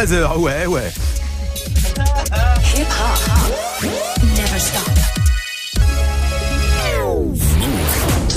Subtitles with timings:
[0.00, 0.90] 13h, ouais, ouais.
[2.74, 3.20] Hip -hop.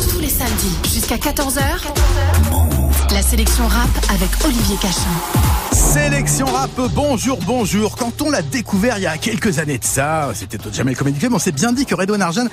[0.09, 2.82] Tous les samedis jusqu'à 14h.
[3.13, 5.53] La sélection rap avec Olivier Cachin.
[5.71, 7.95] Sélection rap, bonjour, bonjour.
[7.95, 11.19] Quand on l'a découvert il y a quelques années de ça, c'était jamais le comédie
[11.19, 12.47] club, on s'est bien dit que Redouane Arjan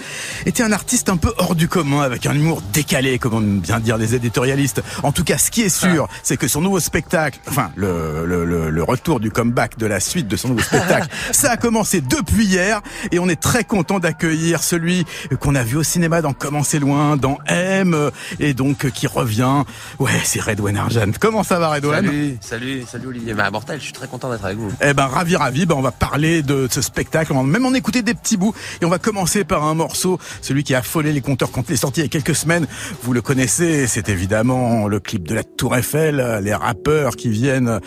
[0.45, 3.61] était un artiste un peu hors du commun, avec un humour décalé, comme on aime
[3.61, 4.83] bien dire les éditorialistes.
[5.03, 6.15] En tout cas, ce qui est sûr, ah.
[6.23, 10.29] c'est que son nouveau spectacle, enfin, le, le, le, retour du comeback de la suite
[10.29, 12.81] de son nouveau spectacle, ça a commencé depuis hier,
[13.13, 15.05] et on est très content d'accueillir celui
[15.41, 19.65] qu'on a vu au cinéma dans Commencer loin, dans M, et donc qui revient.
[19.99, 21.13] Ouais, c'est Redouane Arjan.
[21.21, 22.07] Comment ça va, Redouane?
[22.07, 23.35] Salut, salut, salut Olivier.
[23.35, 24.73] Ben, mortel, je suis très content d'être avec vous.
[24.83, 25.65] Eh ben, ravi, ravi.
[25.65, 27.33] Ben, on va parler de ce spectacle.
[27.33, 28.53] On va même en écouter des petits bouts.
[28.81, 31.75] Et on va commencer par un morceau, celui qui a affolé les compteurs quand il
[31.75, 32.67] est sorti il y a quelques semaines.
[33.03, 37.79] Vous le connaissez, c'est évidemment le clip de la Tour Eiffel, les rappeurs qui viennent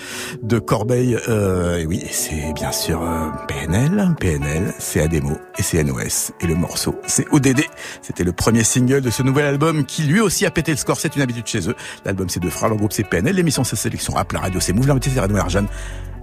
[0.41, 1.17] de Corbeil.
[1.27, 4.15] Euh, et oui, c'est bien sûr euh, PNL.
[4.21, 6.31] PNL, c'est Ademo et c'est NOS.
[6.39, 7.61] Et le morceau, c'est ODD.
[8.01, 10.97] C'était le premier single de ce nouvel album qui lui aussi a pété le score.
[10.97, 11.75] C'est une habitude chez eux.
[12.05, 12.69] L'album, c'est deux frères.
[12.69, 13.35] Le groupe, c'est PNL.
[13.35, 14.13] L'émission, c'est Sélection.
[14.31, 14.99] La radio, c'est Move.
[15.01, 15.11] c'est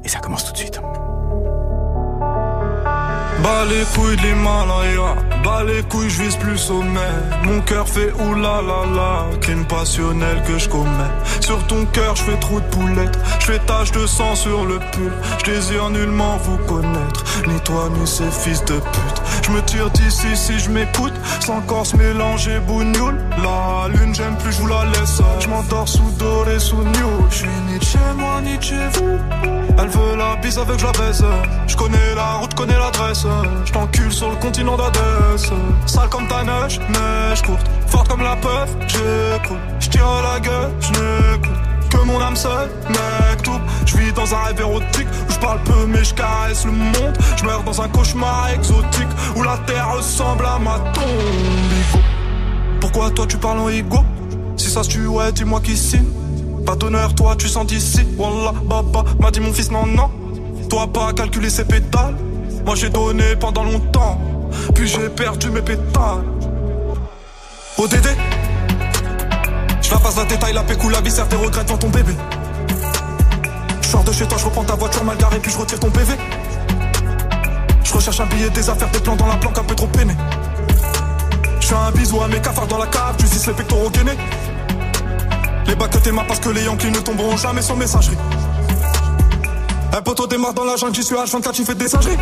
[0.02, 0.80] et ça commence tout de suite.
[3.42, 3.84] Bas les
[4.16, 7.14] de l'Himalaya, bas les couilles, je vise plus sommet.
[7.44, 11.14] Mon cœur fait oulala, crime passionnel que je commets.
[11.40, 14.78] Sur ton cœur, je fais trop de poulettes, je fais tache de sang sur le
[14.92, 15.12] pull.
[15.38, 19.22] Je désire nullement vous connaître, ni toi ni ces fils de pute.
[19.42, 23.18] Je me tire d'ici si je m'écoute, sans corse mélanger bougnoule.
[23.42, 25.20] La lune, j'aime plus, je vous la laisse.
[25.40, 27.26] Je m'endors sous doré, sous new.
[27.30, 29.18] Je suis ni chez moi, ni chez vous.
[29.78, 31.22] Elle veut la bise avec je la baisse.
[31.66, 33.26] Je connais la route, connais l'adresse.
[33.64, 34.76] Je t'encule sur le continent
[35.36, 37.66] Sale comme ta neige, neige courte.
[37.86, 39.58] Forte comme la peur, j'écoute.
[39.78, 41.56] J'tire la gueule, j'n'écoute.
[41.88, 43.60] Que mon âme seule, mec tout.
[43.86, 47.18] J'vis dans un rêve érotique où j'parle peu mais j'caresse le monde.
[47.36, 52.00] J'meurs dans un cauchemar exotique où la terre ressemble à ma tombe.
[52.80, 53.98] Pourquoi toi tu parles en ego
[54.56, 56.06] Si ça se tue, dis-moi qui signe.
[56.66, 58.06] Pas d'honneur, toi tu sens d'ici.
[58.18, 60.10] Wallah, baba, m'a dit mon fils, non, non.
[60.68, 62.16] Toi pas calculer ses pétales.
[62.64, 64.20] Moi j'ai donné pendant longtemps,
[64.74, 66.24] puis j'ai perdu mes pétales.
[67.78, 68.08] ODD,
[69.80, 72.14] je la passe la détail, la pécou, la sert tes regrets devant ton bébé.
[73.80, 75.90] Je sors de chez toi, je reprends ta voiture mal garée, puis je retire ton
[75.90, 76.14] PV.
[77.82, 80.14] Je recherche un billet, des affaires, des plans dans la planque, un peu trop peiné.
[81.60, 84.18] Je fais un bisou à mes cafards dans la cave, tu les pectoraux gainés.
[85.66, 88.18] Les bacs que t'es parce que les Yankees ne tomberont jamais sur messagerie.
[89.92, 92.18] Un poteau démarre dans la jungle, j'y suis H24, tu fais des singeries.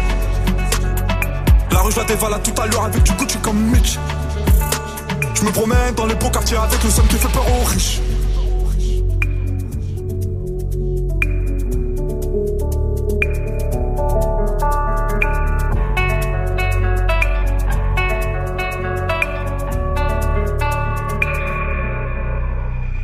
[1.78, 4.00] La rue, je la dévalade tout à l'heure avec du Gucci comme Mitch.
[5.33, 8.00] Je me promène dans les beaux quartiers avec le somme qui fait peur aux riches.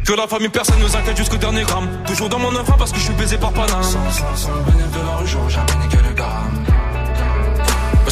[0.05, 2.99] Que la famille personne nous inquiète jusqu'au dernier gramme Toujours dans mon enfant parce que
[2.99, 6.13] je suis baisé par Paname Sans, sans, sans de la rue j'aurais jamais niqué le
[6.15, 6.74] gramme Me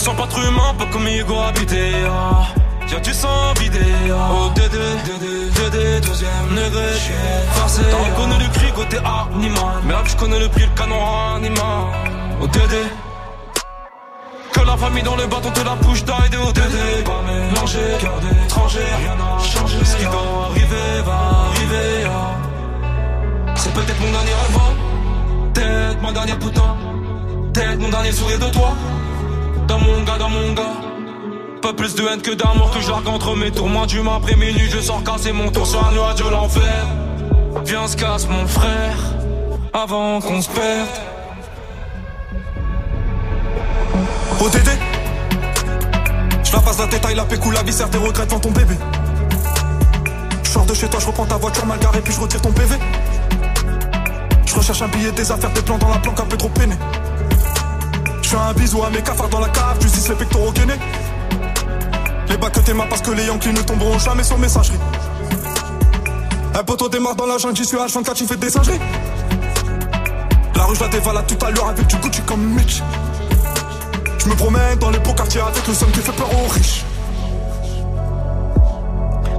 [0.03, 2.47] sens pas trop humain, pas comme Hugo habité ah.
[2.91, 3.79] Y'a du sang vidé
[4.11, 4.31] ah.
[4.33, 4.77] Oh DD,
[5.07, 6.89] DD, DD, deuxième degré
[7.53, 9.77] Forcé, t'as reconnu le cri côté animal.
[9.85, 10.97] Mais là je connais le prix, le canon
[11.37, 11.85] animal.
[12.41, 12.77] Oh DD
[14.53, 18.21] que la famille dans le bâton te la bouche d'aide de ODD Pas mélangé, cœur
[18.21, 19.79] d'étranger, rien n'a changé.
[19.83, 23.55] Ce qui doit arriver va arriver ah.
[23.55, 26.77] C'est peut-être mon dernier rêve Peut-être ma dernière putain.
[27.53, 28.73] Peut-être mon dernier sourire de toi
[29.73, 30.77] Dans mon gars, dans mon gars
[31.63, 34.81] pas plus de haine que d'amour que je entre mes Moi du après minuit je
[34.81, 36.87] sors casser mon tour sur un nuage de l'enfer.
[37.65, 38.99] Viens se casse mon frère
[39.73, 40.89] Avant qu'on se perde.
[44.43, 44.69] ODD
[46.45, 48.75] Je la passe la détail, la pécou, la viscère, tes regrets devant ton bébé.
[50.43, 52.77] Je de chez toi, je reprends ta voiture mal garée puis je retire ton PV
[54.45, 56.75] Je recherche un billet, des affaires, des plans dans la planque un peu trop peiné
[58.33, 60.79] fais un bisou à mes cafards dans la cave, tu dis les pectoraux gainés
[62.31, 64.79] Les bacs que t'es parce que les Yankees ne tomberont jamais sur messagerie.
[66.55, 68.81] Un poteau démarre dans la jungle, j'y suis H24, tu fais des singeries.
[70.55, 72.83] La rue je la dévalade tout à l'heure avec du Gucci comme Mitch.
[74.19, 76.85] Je me promène dans les beaux quartiers avec le somme qui fait peur aux riches.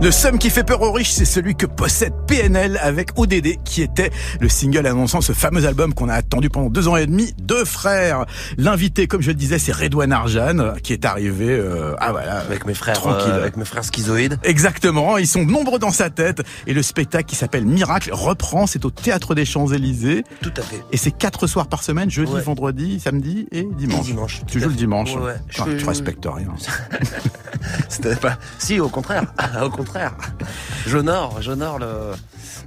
[0.03, 3.81] Le somme qui fait peur aux riches, c'est celui que possède PNL avec ODD, qui
[3.81, 4.11] était
[4.41, 7.63] le single annonçant ce fameux album qu'on a attendu pendant deux ans et demi, Deux
[7.63, 8.25] frères.
[8.57, 12.65] L'invité, comme je le disais, c'est Redouane Arjan, qui est arrivé, euh, ah voilà, avec
[12.65, 14.39] mes frères, euh, avec mes frères schizoïdes.
[14.43, 18.83] Exactement, ils sont nombreux dans sa tête, et le spectacle qui s'appelle Miracle reprend, c'est
[18.83, 20.25] au Théâtre des Champs-Élysées.
[20.41, 20.83] Tout à fait.
[20.91, 24.07] Et c'est quatre soirs par semaine, jeudi, vendredi, samedi et dimanche.
[24.07, 24.41] dimanche.
[24.47, 25.15] Tu joues le dimanche.
[25.15, 26.53] Ouais, Tu respectes rien.
[27.87, 28.37] C'était pas.
[28.57, 29.23] Si, au contraire,
[29.63, 29.92] au contraire.
[30.87, 32.11] J'honore, j'honore le,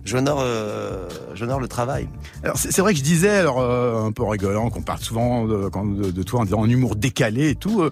[0.04, 2.08] j'honore, euh, j'honore le travail.
[2.42, 5.68] Alors c'est vrai que je disais, alors euh, un peu rigolant, qu'on parle souvent de,
[6.10, 7.82] de, toi en disant en humour décalé et tout.
[7.82, 7.90] Euh,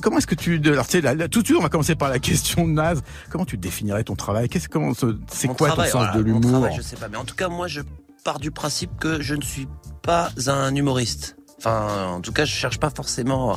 [0.00, 2.18] comment est-ce que tu, alors tu sais, tout de suite, on va commencer par la
[2.18, 3.02] question de Naz.
[3.30, 4.48] Comment tu définirais ton travail?
[4.48, 4.92] Qu'est-ce comment
[5.28, 6.68] c'est quoi ton sens de l'humour?
[6.76, 7.82] Je sais pas, mais en tout cas moi je
[8.24, 9.68] pars du principe que je ne suis
[10.02, 11.36] pas un humoriste.
[11.58, 13.56] Enfin, en tout cas, je cherche pas forcément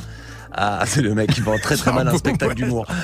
[0.52, 2.86] ah, c'est le mec qui vend très très mal un spectacle d'humour.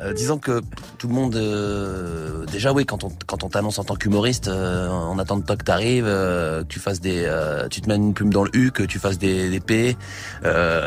[0.00, 0.60] Euh, disons que
[0.98, 4.88] tout le monde, euh, déjà oui, quand on quand on t'annonce en tant qu'humoriste, euh,
[4.88, 7.28] on attend de toi que t'arrives, euh, que tu fasses des,
[7.70, 9.96] tu te mets une plume dans le U, que tu fasses des, des P,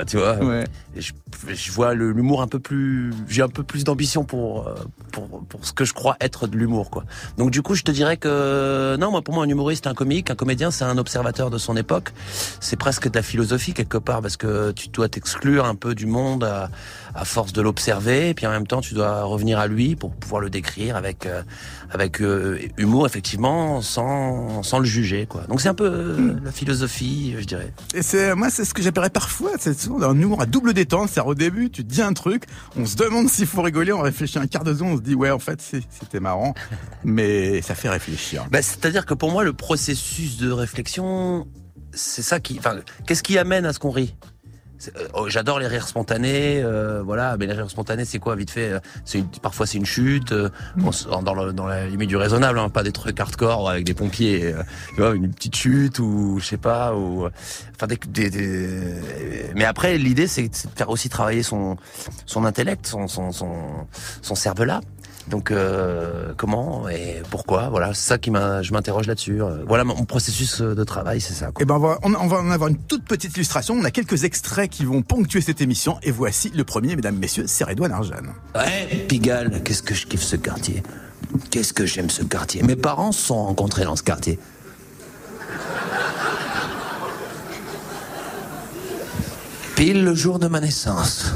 [0.07, 0.37] tu vois.
[0.37, 0.63] Ouais.
[0.95, 1.11] je,
[1.47, 4.69] je, vois l'humour un peu plus, j'ai un peu plus d'ambition pour,
[5.11, 7.03] pour pour ce que je crois être de l'humour quoi.
[7.37, 10.31] Donc du coup, je te dirais que non, moi pour moi un humoriste, un comique,
[10.31, 12.13] un comédien, c'est un observateur de son époque.
[12.61, 16.05] C'est presque de la philosophie quelque part parce que tu dois t'exclure un peu du
[16.05, 16.69] monde à,
[17.15, 20.11] à force de l'observer, et puis en même temps tu dois revenir à lui pour
[20.11, 21.43] pouvoir le décrire avec euh,
[21.89, 25.43] avec euh, humour effectivement, sans sans le juger quoi.
[25.47, 27.73] Donc c'est un peu euh, la philosophie, je dirais.
[27.93, 31.21] Et c'est moi c'est ce que j'appellerais parfois, c'est un humour à double détente, c'est
[31.21, 34.47] au début tu dis un truc, on se demande s'il faut rigoler, on réfléchit un
[34.47, 36.53] quart de seconde, on se dit ouais en fait c'était marrant,
[37.03, 38.45] mais ça fait réfléchir.
[38.51, 41.47] Bah, c'est-à-dire que pour moi le processus de réflexion
[41.93, 42.77] c'est ça qui, enfin,
[43.07, 44.15] qu'est-ce qui amène à ce qu'on rit?
[44.95, 47.38] Euh, oh, j'adore les rires spontanés, euh, voilà.
[47.38, 51.33] Mais les rires spontanés, c'est quoi, vite fait euh, C'est parfois c'est une chute, dans,
[51.33, 54.54] le, la limite du raisonnable, hein, pas des trucs hardcore avec des pompiers,
[54.98, 57.28] une petite chute ou je sais pas, ou
[57.75, 58.30] enfin des,
[59.56, 61.78] Mais après, l'idée, c'est de faire aussi travailler son
[62.25, 63.88] son intellect, son son son,
[64.22, 64.81] son cerveau-là.
[65.31, 67.69] Donc euh, comment et pourquoi?
[67.69, 69.42] Voilà, c'est ça qui m'a, je m'interroge là-dessus.
[69.42, 71.48] Euh, voilà mon processus de travail, c'est ça.
[71.48, 73.75] Et eh ben on va, on, va en avoir une toute petite illustration.
[73.75, 75.98] On a quelques extraits qui vont ponctuer cette émission.
[76.04, 78.16] Et voici le premier, mesdames, messieurs, c'est Redouane Arjan.
[78.56, 80.83] Ouais, Pigalle, qu'est-ce que je kiffe ce quartier?
[81.50, 82.62] Qu'est-ce que j'aime ce quartier?
[82.62, 84.38] Mes parents se sont rencontrés dans ce quartier.
[89.78, 91.31] Pile le jour de ma naissance.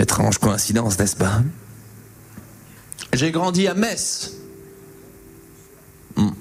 [0.00, 1.42] Étrange coïncidence, n'est-ce pas?
[3.12, 4.32] J'ai grandi à Metz.
[6.16, 6.30] Hmm.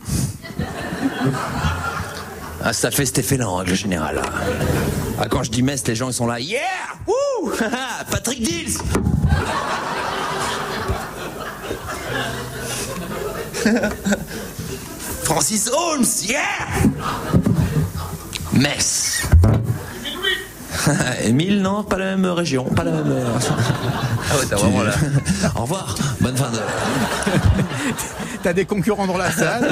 [2.62, 4.22] Ah, ça fait effet-là en règle générale.
[5.18, 6.42] Ah, quand je dis Metz, les gens sont là.
[6.42, 6.60] Yeah
[8.12, 8.78] Patrick Dills
[15.24, 16.68] Francis Holmes, yeah
[18.52, 19.24] Metz.
[21.24, 23.14] Émile, non, pas la même région, pas la même.
[23.14, 24.94] ah ouais, t'as vraiment là.
[25.56, 26.58] Au revoir, bonne fin de.
[28.42, 29.68] T'as des concurrents dans la salle.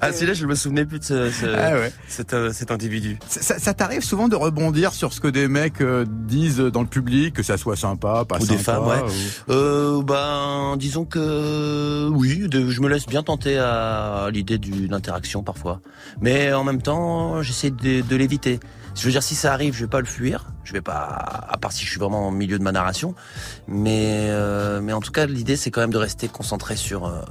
[0.00, 1.92] ah, celui-là, je me souvenais plus de ce, ah ouais.
[2.32, 3.18] Euh, cet, individu.
[3.26, 7.34] Ça, t'arrive souvent de rebondir sur ce que des mecs euh, disent dans le public,
[7.34, 9.02] que ça soit sympa, pas ou des femmes, ouais.
[9.50, 15.80] Euh, ben, disons que oui, je me laisse bien tenter à l'idée d'une interaction parfois,
[16.20, 18.60] mais en même temps, j'essaie de l'éviter.
[18.94, 20.46] Je veux dire, si ça arrive, je vais pas le fuir.
[20.62, 23.14] Je vais pas, à part si je suis vraiment au milieu de ma narration.
[23.66, 27.22] Mais, euh, mais en tout cas, l'idée, c'est quand même de rester concentré sur, euh,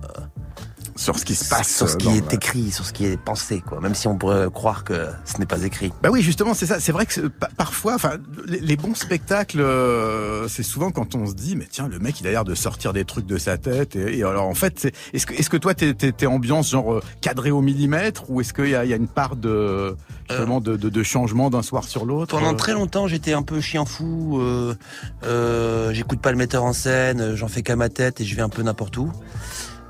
[0.95, 3.61] sur ce qui se passe, sur ce qui est écrit, sur ce qui est pensé,
[3.61, 3.79] quoi.
[3.81, 5.91] Même si on pourrait croire que ce n'est pas écrit.
[6.01, 6.79] Bah oui, justement, c'est ça.
[6.79, 11.55] C'est vrai que parfois, enfin, les, bons spectacles, euh, c'est souvent quand on se dit,
[11.55, 13.95] mais tiens, le mec, il a l'air de sortir des trucs de sa tête.
[13.95, 17.51] Et, alors, en fait, est-ce que, est-ce que toi, t'es, t'es, ambiance genre euh, cadré
[17.51, 19.95] au millimètre, ou est-ce qu'il y a, y a une part de
[20.29, 23.61] justement de, de, de, changement d'un soir sur l'autre Pendant très longtemps, j'étais un peu
[23.61, 24.39] chien fou.
[24.39, 24.75] Euh,
[25.23, 28.41] euh, j'écoute pas le metteur en scène, j'en fais qu'à ma tête et je vais
[28.41, 29.11] un peu n'importe où.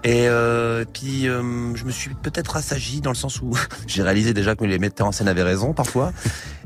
[0.04, 3.58] Et euh, puis euh, je me suis peut-être assagi dans le sens où
[3.88, 6.12] j'ai réalisé déjà que les metteurs en scène avaient raison parfois,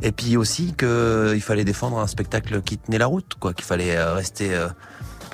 [0.01, 3.95] et puis aussi qu'il fallait défendre un spectacle qui tenait la route, quoi, qu'il fallait
[3.95, 4.57] euh, rester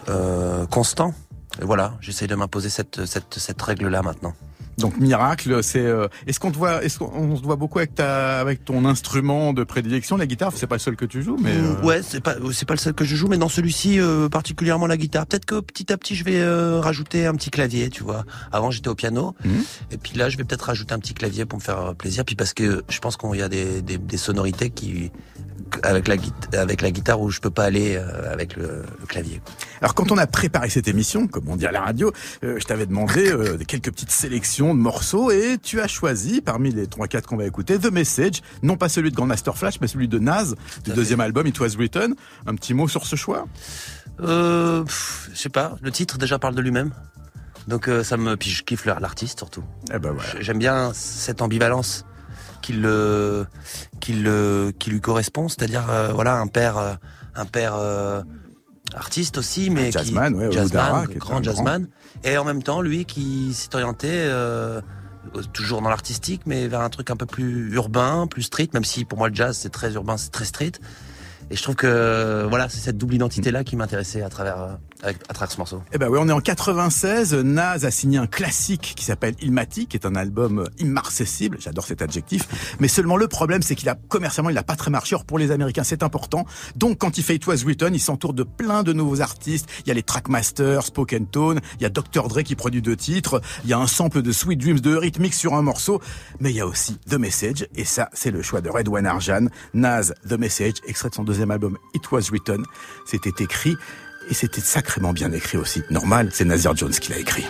[0.10, 1.14] euh, constant.
[1.62, 4.34] Et voilà, j'essaie de m'imposer cette règle-là maintenant.
[4.78, 5.80] Donc Miracle, c'est.
[5.80, 9.54] Euh, est-ce qu'on te voit, est-ce qu'on se voit beaucoup avec ta, avec ton instrument
[9.54, 10.52] de prédilection, la guitare?
[10.56, 11.52] C'est pas le seul que tu joues, mais.
[11.52, 14.30] Euh, ouais, c'est pas, c'est pas le seul que je joue, mais dans celui-ci euh,
[14.30, 15.26] particulièrement la guitare.
[15.26, 16.44] Peut-être que petit à petit je vais
[16.80, 18.26] rajouter un petit clavier, tu vois.
[18.52, 19.64] Avant j'étais au piano, mhm.
[19.92, 22.36] et puis là je vais peut-être rajouter un petit clavier pour me faire plaisir, puis
[22.36, 25.12] parce que je pense qu'il y a des, des, des sonorités qui
[25.82, 26.16] avec la,
[26.60, 29.42] avec la guitare où je peux pas aller euh, avec le, clavier.
[29.84, 32.14] Alors quand on a préparé cette émission, comme on dit à la radio,
[32.46, 36.72] euh, je t'avais demandé euh, quelques petites sélections de morceaux et tu as choisi parmi
[36.72, 40.08] les 3-4 qu'on va écouter The Message, non pas celui de Grandmaster Flash mais celui
[40.08, 42.16] de Naz du deuxième album It Was Written.
[42.46, 43.46] Un petit mot sur ce choix?
[44.22, 44.86] Euh,
[45.34, 46.92] Je sais pas, le titre déjà parle de lui-même.
[47.68, 49.66] Donc ça me puis je kiffe l'artiste surtout.
[49.94, 50.30] Eh ben voilà.
[50.40, 52.06] J'aime bien cette ambivalence
[52.64, 53.46] qui le
[54.00, 56.94] qui le qui lui correspond, c'est-à-dire euh, voilà un père euh,
[57.36, 58.24] un père euh,
[58.96, 61.88] artiste aussi, mais jazzman, qui, jazzman, grand jazzman,
[62.24, 64.30] et en même temps lui qui s'est orienté
[65.54, 69.06] toujours dans l'artistique, mais vers un truc un peu plus urbain, plus street, même si
[69.06, 70.74] pour moi le jazz c'est très urbain, c'est très street.
[71.50, 75.34] Et je trouve que voilà, c'est cette double identité là qui m'intéressait à travers à
[75.34, 75.82] travers ce morceau.
[75.92, 77.34] Eh ben oui, on est en 96.
[77.34, 81.58] Naz a signé un classique qui s'appelle Ilmatic, qui est un album immarcessible.
[81.60, 82.48] J'adore cet adjectif.
[82.80, 85.16] Mais seulement le problème, c'est qu'il a commercialement, il n'a pas très marché.
[85.16, 86.46] Or pour les Américains, c'est important.
[86.76, 89.68] Donc quand il fait It Was Written, il s'entoure de plein de nouveaux artistes.
[89.86, 91.60] Il y a les Trackmasters, Spoken Tone.
[91.80, 93.42] Il y a Dr Dre qui produit deux titres.
[93.64, 96.02] Il y a un sample de Sweet Dreams de Rhythmic sur un morceau.
[96.40, 97.68] Mais il y a aussi The Message.
[97.76, 99.48] Et ça, c'est le choix de Redwan Arjan.
[99.74, 102.64] Naz, The Message, extrait de son deuxième album It Was Written.
[103.06, 103.76] C'était écrit
[104.30, 105.84] Et c'était sacrément bien écrit aussi.
[105.90, 107.46] Normal, c'est Nazir Jones qui l'a écrit.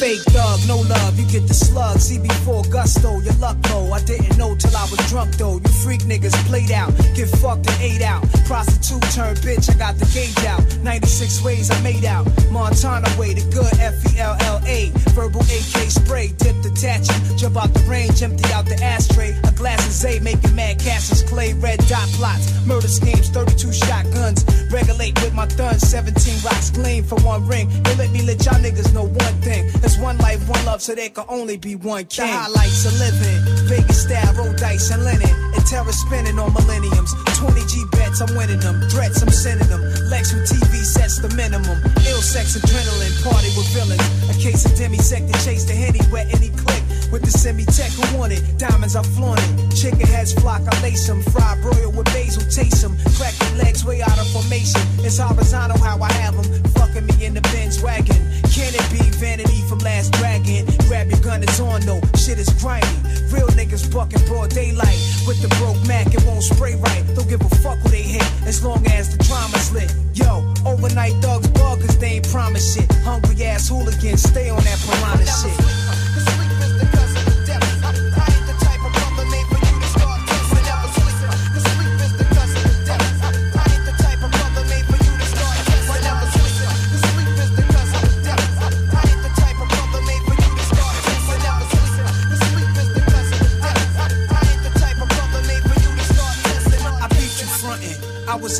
[0.00, 1.98] Fake thug, no love, you get the slug.
[1.98, 3.92] See before gusto, your luck low.
[3.92, 5.60] I didn't know till I was drunk though.
[5.60, 8.24] You freak niggas played out, get fucked and ate out.
[8.46, 10.64] Prostitute turned bitch, I got the gauge out.
[10.82, 12.24] 96 ways I made out.
[12.50, 14.88] Montana way, the good F E L L A.
[15.12, 17.20] Verbal AK spray, dipped attaching.
[17.36, 19.36] Jump out the range, empty out the ashtray.
[19.44, 22.48] A glass of Zay, making mad cashes, clay, red dot plots.
[22.64, 24.46] Murder schemes, 32 shotguns.
[24.72, 27.68] Regulate with my thun, 17 rocks gleam for one ring.
[27.82, 29.68] They let me let y'all niggas know one thing.
[29.90, 32.30] There's one life, one love, so there can only be one king.
[32.30, 37.12] The highlights of living, Vegas style, roll dice and linen, and terror spinning on millenniums.
[37.34, 38.80] 20 G bets, I'm winning them.
[38.88, 39.82] Threats, I'm sending them.
[40.06, 41.82] Lex with TV sets the minimum.
[42.06, 44.06] Ill sex, adrenaline, party with villains.
[44.30, 46.79] A case of demisect to chase the henny where any click.
[47.10, 49.74] With the semi-tech who want it, diamonds I flaunt it.
[49.74, 51.22] Chicken heads flock, I lace them.
[51.22, 52.96] Fried broil with basil, taste them.
[53.18, 54.80] Crack legs way out of formation.
[55.02, 56.46] It's horizontal how I have them.
[56.74, 58.16] Fucking me in the Benz wagon.
[58.54, 60.66] Can it be vanity from last dragon?
[60.86, 62.00] Grab your gun, it's on though.
[62.14, 62.86] Shit is grimy.
[63.34, 64.98] Real niggas bucking broad daylight.
[65.26, 67.02] With the broke Mac, it won't spray right.
[67.14, 69.90] Don't give a fuck who they hit, as long as the drama's lit.
[70.14, 72.90] Yo, overnight thugs bug, cause they ain't promise shit.
[73.02, 76.09] Hungry ass hooligans, stay on that piranha shit.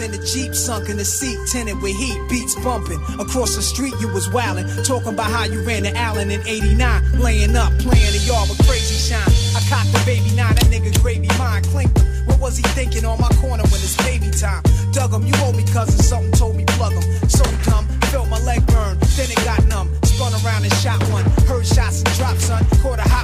[0.00, 3.00] In the Jeep, sunk in the seat, tinted with heat, beats bumping.
[3.20, 7.20] Across the street, you was wildin', talking about how you ran to Allen in 89,
[7.20, 9.20] laying up, playing the yard with crazy shine.
[9.54, 11.98] I cocked the baby nine, that nigga gravy mine, clinked.
[12.26, 14.62] What was he thinking on my corner when it's baby time?
[14.92, 17.28] Dug him, you owe me cousin, something told me plug him.
[17.28, 19.90] So dumb, felt my leg burn, then it got numb.
[20.04, 23.19] Spun around and shot one, heard shots and drops, son, caught a one.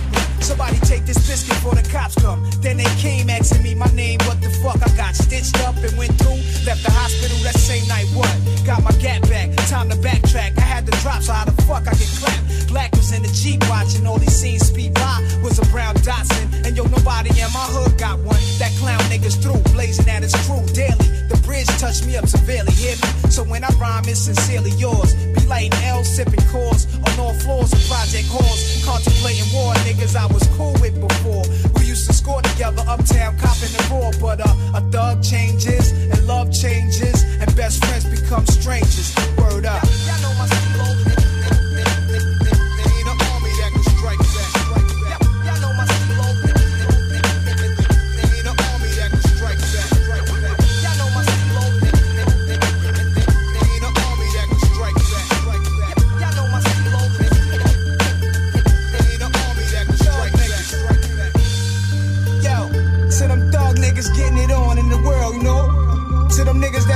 [0.46, 2.38] Somebody take this biscuit before the cops come.
[2.62, 4.78] Then they came asking me my name, what the fuck?
[4.78, 6.38] I got stitched up and went through.
[6.62, 8.30] Left the hospital that same night, what?
[8.64, 10.56] Got my gap back, time to backtrack.
[10.56, 12.68] I had the drop, so how the fuck I get clapped?
[12.68, 15.18] Black was in the Jeep watching all these scenes speed by.
[15.42, 18.38] Was a brown Datsun, and yo, nobody in my hood got one.
[18.62, 21.15] That clown niggas through, blazing at his crew daily.
[21.56, 23.30] Bridge me up severely, hear me?
[23.30, 25.14] So when I rhyme, it's sincerely yours.
[25.14, 28.84] Be lighting L, sipping cores on all floors of project halls.
[28.84, 31.44] Contemplating war, niggas I was cool with before.
[31.78, 34.10] We used to score together, uptown, copping the raw.
[34.20, 39.16] But uh, a thug changes, and love changes, and best friends become strangers.
[39.38, 39.82] Word up.
[40.04, 40.55] Y'all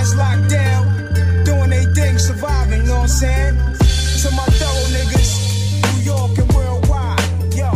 [0.01, 0.83] that's locked down,
[1.45, 3.55] doing they thing, surviving, you know what I'm saying?
[4.23, 5.31] To my fellow niggas,
[5.85, 7.21] New York and worldwide,
[7.55, 7.71] yo,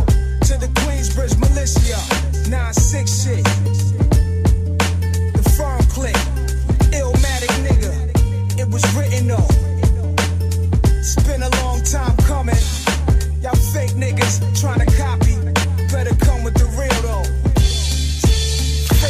[0.48, 2.00] to the Queensbridge militia,
[2.48, 3.44] 9-6 shit.
[5.36, 6.16] The firm click,
[6.96, 7.92] illmatic nigga,
[8.58, 9.50] it was written though.
[10.96, 12.64] It's been a long time coming,
[13.42, 15.23] y'all fake niggas trying to copy.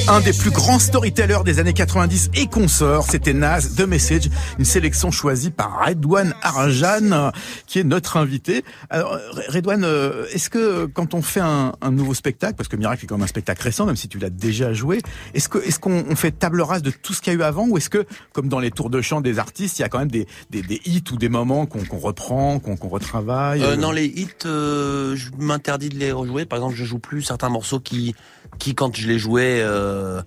[0.05, 3.07] Des plus grands storytellers des années 90 et consorts.
[3.11, 7.33] C'était Naz, The Message, une sélection choisie par Redouane Arjan,
[7.67, 8.65] qui est notre invité.
[8.91, 9.19] Alors,
[9.49, 13.23] Redouane, euh, est-ce que quand on fait un, nouveau spectacle, parce que Miracle est comme
[13.23, 15.01] un spectacle récent, même si tu l'as déjà joué,
[15.33, 17.67] est-ce que est-ce qu'on fait table rase de tout ce qu'il y a eu avant,
[17.67, 20.01] ou est-ce que, comme dans les tours de chant des artistes, il y a quand
[20.01, 24.29] même des, des, hits ou des moments qu'on reprend, qu'on retravaille euh, Non, les hits,
[24.45, 26.45] euh, je m'interdis de les rejouer.
[26.45, 28.15] Par exemple, je joue plus certains morceaux qui
[28.59, 30.23] qui quand je les jouais, euh,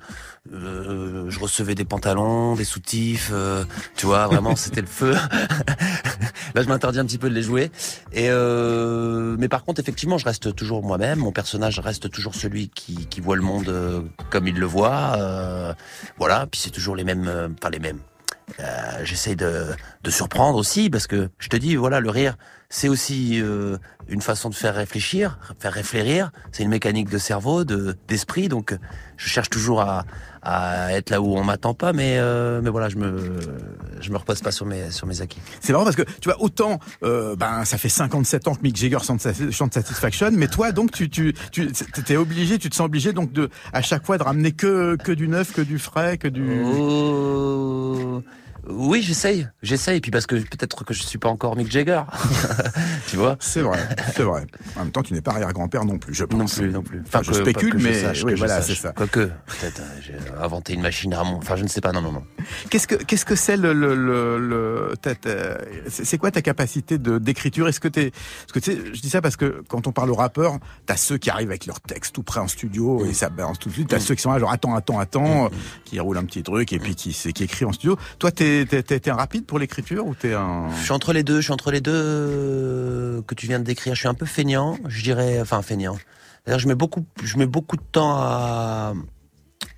[0.53, 3.63] euh, je recevais des pantalons, des soutifs, euh,
[3.95, 5.13] tu vois, vraiment c'était le feu.
[6.55, 7.71] Là, je m'interdis un petit peu de les jouer.
[8.13, 8.29] Et
[9.37, 11.19] mais par contre, effectivement, je reste toujours moi-même.
[11.19, 15.75] Mon personnage reste toujours celui qui, qui voit le monde comme il le voit.
[16.17, 16.47] voilà.
[16.47, 17.99] Puis c'est toujours les mêmes, pas les mêmes.
[19.03, 19.67] J'essaie de,
[20.03, 22.37] de surprendre aussi parce que je te dis, voilà, le rire
[22.69, 23.77] c'est aussi euh,
[24.09, 26.31] une façon de faire réfléchir, faire réfléchir.
[26.51, 28.49] C'est une mécanique de cerveau, de d'esprit.
[28.49, 28.77] Donc,
[29.15, 30.05] je cherche toujours à,
[30.41, 33.39] à être là où on m'attend pas, mais euh, mais voilà, je me
[34.01, 35.39] je me repose pas sur mes sur mes acquis.
[35.61, 38.75] C'est marrant parce que tu vois autant euh, ben ça fait 57 ans que Mick
[38.75, 43.13] Jagger chante Satisfaction, mais toi donc tu tu tu t'es obligé, tu te sens obligé
[43.13, 46.27] donc de à chaque fois de ramener que que du neuf, que du frais, que
[46.27, 46.61] du.
[46.63, 48.23] Oh
[48.69, 50.01] oui, j'essaye, j'essaye.
[50.01, 52.01] Puis parce que peut-être que je suis pas encore Mick Jagger,
[53.07, 53.37] tu vois.
[53.39, 53.79] C'est vrai,
[54.13, 54.45] c'est vrai.
[54.75, 56.37] En même temps, tu n'es pas arrière-grand-père non plus, je pense.
[56.37, 57.03] Non plus, non plus.
[57.07, 58.91] Enfin, je spécule, mais oui, voilà, c'est ça.
[58.91, 61.37] Quoique, peut-être, euh, j'ai inventé une machine à mon.
[61.37, 61.91] Enfin, je ne sais pas.
[61.91, 62.23] Non, non, non.
[62.69, 63.95] Qu'est-ce que qu'est-ce que c'est le le
[64.37, 64.93] le,
[65.87, 67.67] c'est quoi ta capacité de d'écriture?
[67.67, 70.15] Est-ce que t'es parce que tu je dis ça parce que quand on parle aux
[70.15, 73.59] rappeurs, t'as ceux qui arrivent avec leur texte tout prêt en studio et ça balance
[73.59, 73.89] tout de suite.
[73.89, 75.49] T'as ceux qui sont là genre attends, attends, attends,
[75.85, 77.97] qui roulent un petit truc et puis qui qui écrit en studio.
[78.19, 81.37] Toi, t'es t'es un rapide pour l'écriture ou t'es un Je suis entre les deux.
[81.37, 83.95] Je suis entre les deux euh, que tu viens de décrire.
[83.95, 85.39] Je suis un peu feignant, je dirais.
[85.41, 85.97] Enfin, feignant.
[86.45, 88.93] D'ailleurs, je mets beaucoup, je mets beaucoup de temps à,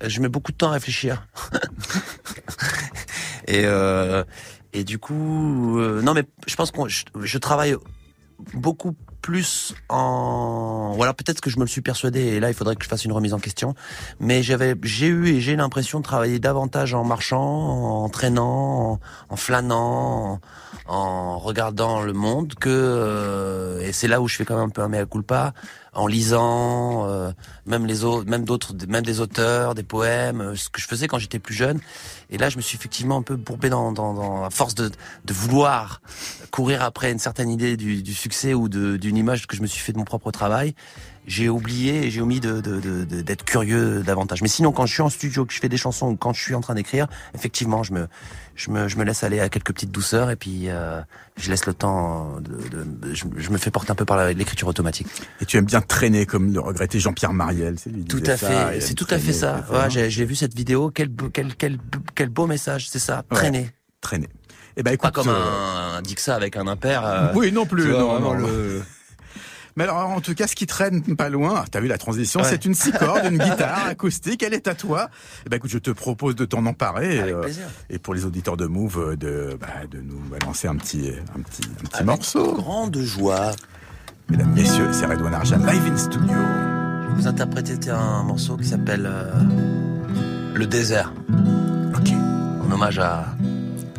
[0.06, 1.26] je mets beaucoup de temps à réfléchir.
[3.46, 4.24] et euh,
[4.72, 7.74] et du coup, euh, non mais je pense que je, je, travaille
[8.54, 12.76] beaucoup plus en voilà peut-être que je me le suis persuadé et là il faudrait
[12.76, 13.74] que je fasse une remise en question
[14.18, 19.36] mais j'avais j'ai eu et j'ai l'impression de travailler davantage en marchant en traînant en,
[19.36, 20.40] flânant
[20.86, 24.70] en, regardant le monde que euh, et c'est là où je fais quand même un
[24.70, 25.52] peu un mea culpa
[25.92, 27.32] en lisant euh,
[27.66, 31.08] même les autres même d'autres même des auteurs des poèmes euh, ce que je faisais
[31.08, 31.80] quand j'étais plus jeune.
[32.30, 34.90] Et là je me suis effectivement un peu bourbé dans, dans, dans à force de,
[35.24, 36.00] de vouloir
[36.50, 39.80] courir après une certaine idée du, du succès ou d'une image que je me suis
[39.80, 40.74] fait de mon propre travail,
[41.26, 42.60] j'ai oublié et j'ai omis de,
[43.22, 44.42] d'être curieux davantage.
[44.42, 46.42] Mais sinon, quand je suis en studio, que je fais des chansons ou quand je
[46.42, 48.08] suis en train d'écrire, effectivement, je me,
[48.54, 51.00] je me, je me laisse aller à quelques petites douceurs et puis euh,
[51.36, 52.40] je laisse le temps.
[52.40, 55.06] De, je, me fais porter un peu par l'écriture automatique.
[55.40, 57.76] Et tu aimes bien traîner, comme le regrettait Jean-Pierre Mariel.
[57.78, 58.80] C'est tout à fait.
[58.80, 59.64] C'est tout à fait ça.
[59.70, 60.90] Ouais, j'ai, vu cette vidéo.
[60.90, 61.78] Quel, quel, quel,
[62.14, 62.88] quel beau message.
[62.88, 63.24] C'est ça.
[63.30, 63.70] Traîner.
[64.00, 64.28] traîner.
[64.76, 67.04] Eh ben, écoute, pas comme euh, un, Dixa avec un impair.
[67.04, 67.90] Euh, oui, non plus.
[67.90, 68.82] non, non, le...
[69.80, 72.66] Mais alors, en tout cas, ce qui traîne pas loin, t'as vu la transition, c'est
[72.66, 75.08] une six cordes, une guitare acoustique, elle est à toi.
[75.46, 77.18] Eh ben, écoute, je te propose de t'en emparer.
[77.18, 77.48] Avec euh,
[77.88, 81.62] et pour les auditeurs de Move, de, bah, de nous balancer un petit, un petit,
[81.82, 82.56] un petit morceau.
[82.56, 83.52] grande joie.
[84.28, 86.28] Mesdames, messieurs, c'est Redouane Arjan, live in studio.
[86.28, 89.10] Je vais vous interpréter un morceau qui s'appelle
[90.56, 91.14] Le désert.
[91.96, 92.12] Ok.
[92.66, 93.34] En hommage à,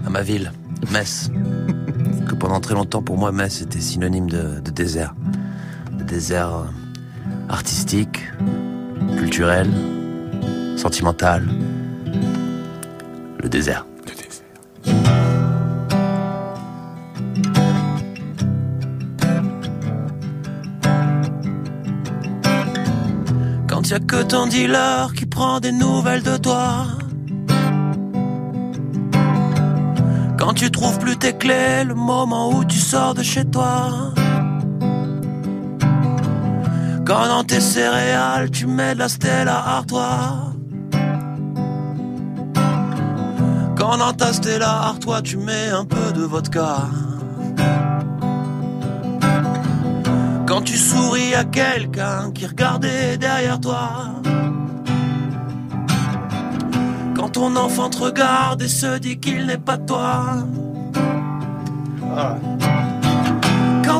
[0.05, 0.51] à ma ville.
[0.91, 1.31] Metz.
[2.27, 4.29] que pendant très longtemps, pour moi, Metz était synonyme.
[4.29, 5.15] De désert
[6.13, 6.63] euh,
[7.47, 8.19] artistique,
[9.17, 9.69] culturel,
[10.75, 11.47] sentimental.
[13.39, 13.85] Le désert.
[14.05, 14.45] Le désert.
[23.67, 26.87] Quand y a que ton dealer qui prend des nouvelles de toi
[30.37, 34.10] Quand tu trouves plus tes clés, le moment où tu sors de chez toi.
[37.11, 40.53] Quand dans tes céréales, tu mets de la Stella Artois.
[43.77, 46.87] Quand dans ta Stella Artois, tu mets un peu de vodka.
[50.47, 54.11] Quand tu souris à quelqu'un qui regardait derrière toi
[57.31, 60.43] ton enfant te regarde et se dit qu'il n'est pas toi.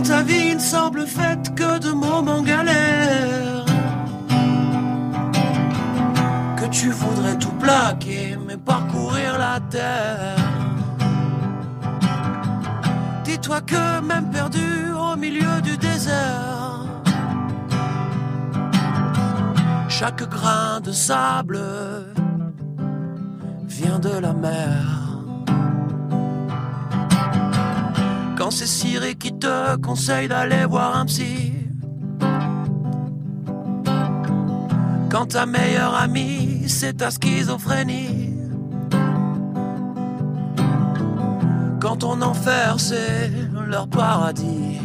[0.04, 3.66] Ta vie ne semble faite que de moments galères.
[6.58, 10.36] Que tu voudrais tout plaquer, mais parcourir la terre.
[13.24, 16.86] Dis-toi que même perdu au milieu du désert
[19.88, 21.60] Chaque grain de sable
[23.68, 25.01] vient de la mer.
[28.54, 31.54] C'est Cyril qui te conseille d'aller voir un psy.
[35.10, 38.36] Quand ta meilleure amie, c'est ta schizophrénie.
[41.80, 43.32] Quand ton enfer, c'est
[43.68, 44.80] leur paradis.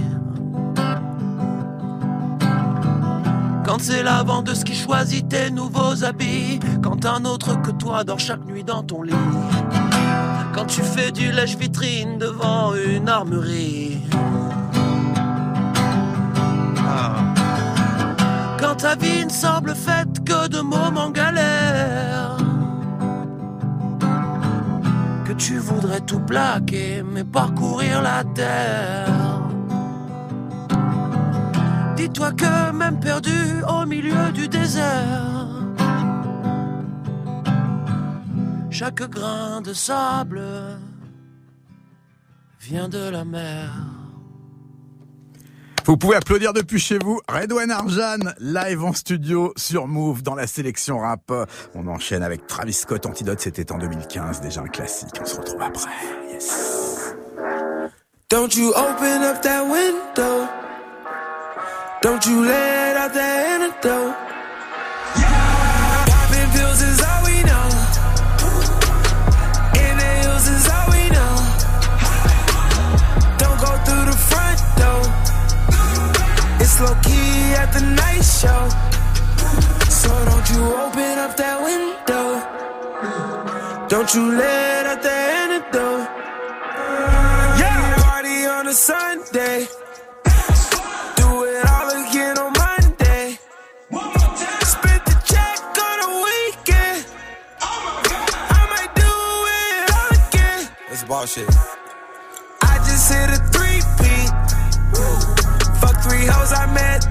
[3.66, 6.60] Quand c'est la vendeuse qui choisit tes nouveaux habits.
[6.82, 9.12] Quand un autre que toi dort chaque nuit dans ton lit.
[10.56, 13.98] Quand tu fais du lèche-vitrine devant une armerie.
[16.78, 17.16] Ah.
[18.58, 22.38] Quand ta vie ne semble faite que de moments galères.
[25.26, 29.12] Que tu voudrais tout plaquer, mais parcourir la terre.
[31.96, 35.55] Dis-toi que même perdu au milieu du désert,
[38.78, 40.42] chaque grain de sable
[42.60, 43.72] vient de la mer.
[45.86, 47.18] Vous pouvez applaudir depuis chez vous.
[47.26, 51.32] Redouane Arjan, live en studio sur Move dans la sélection rap.
[51.74, 55.14] On enchaîne avec Travis Scott, Antidote, c'était en 2015, déjà un classique.
[55.22, 55.90] On se retrouve après.
[56.30, 57.14] Yes.
[58.28, 60.46] Don't you open up that window.
[62.02, 64.35] Don't you let out the antidote.
[76.78, 78.68] It's low key at the night show.
[79.88, 82.26] So don't you open up that window.
[83.88, 86.06] Don't you let out the antidote.
[87.58, 89.66] Yeah, party on a Sunday.
[101.26, 101.65] shit.
[106.28, 107.05] Hoes I met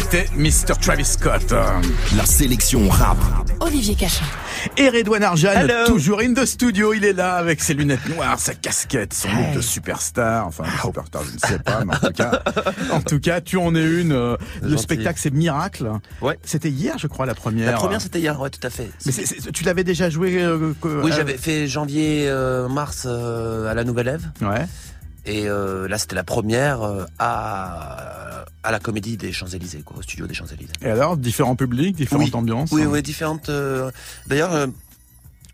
[0.00, 0.78] c'était Mr.
[0.80, 1.52] Travis Scott.
[2.16, 3.18] La sélection rap.
[3.60, 4.24] Olivier Cachin.
[4.76, 8.54] Et Redouane Arjan, toujours in the studio, il est là avec ses lunettes noires, sa
[8.54, 10.46] casquette, son look de superstar.
[10.46, 12.42] Enfin, superstar, je ne sais pas, mais en tout cas,
[12.92, 14.12] en tout cas, tu en es une.
[14.12, 15.90] Euh, le spectacle, c'est Miracle.
[16.20, 16.38] Ouais.
[16.44, 17.70] C'était hier, je crois, la première.
[17.70, 18.90] La première, c'était hier, ouais, tout à fait.
[19.04, 19.12] Mais
[19.52, 22.30] tu l'avais déjà joué euh, Oui, j'avais fait janvier,
[22.70, 24.30] mars à la Nouvelle Ève.
[24.40, 24.66] Ouais.
[25.26, 26.80] Et là, c'était la première
[27.18, 28.30] à
[28.62, 30.72] à la Comédie des Champs-Élysées, quoi, au studio des Champs-Élysées.
[30.82, 33.48] Et alors, différents publics, différentes ambiances Oui, oui, différentes.
[33.48, 33.90] Euh,
[34.26, 34.66] d'ailleurs, euh,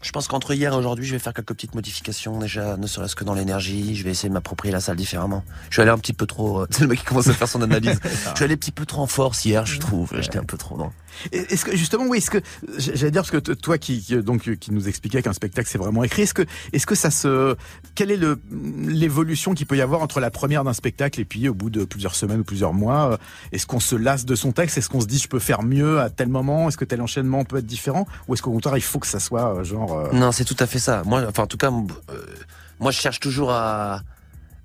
[0.02, 2.38] je pense qu'entre hier et aujourd'hui, je vais faire quelques petites modifications.
[2.38, 5.44] Déjà, ne serait-ce que dans l'énergie, je vais essayer de m'approprier la salle différemment.
[5.70, 6.62] Je suis allé un petit peu trop.
[6.62, 7.98] Euh, c'est le mec qui commence à faire son analyse.
[8.02, 10.10] je suis allé un petit peu trop en force hier, je trouve.
[10.20, 10.76] J'étais un peu trop.
[10.76, 10.90] Non.
[11.32, 12.38] Est-ce que justement, oui, est-ce que
[12.78, 16.22] j'allais dire parce que toi qui donc qui nous expliquait qu'un spectacle c'est vraiment écrit,
[16.22, 17.56] est-ce que est-ce que ça se
[17.94, 21.54] quelle est l'évolution qu'il peut y avoir entre la première d'un spectacle et puis au
[21.54, 23.16] bout de plusieurs semaines ou plusieurs mois, euh,
[23.52, 26.00] est-ce qu'on se lasse de son texte, est-ce qu'on se dit je peux faire mieux
[26.00, 28.06] à tel moment, est-ce que tel enchaînement peut être différent?
[28.28, 30.56] Ou est-ce qu'au contraire il faut que ça soit euh, genre euh, Non, c'est tout
[30.58, 31.02] à fait ça.
[31.04, 34.02] Moi, enfin en tout cas, moi je cherche toujours à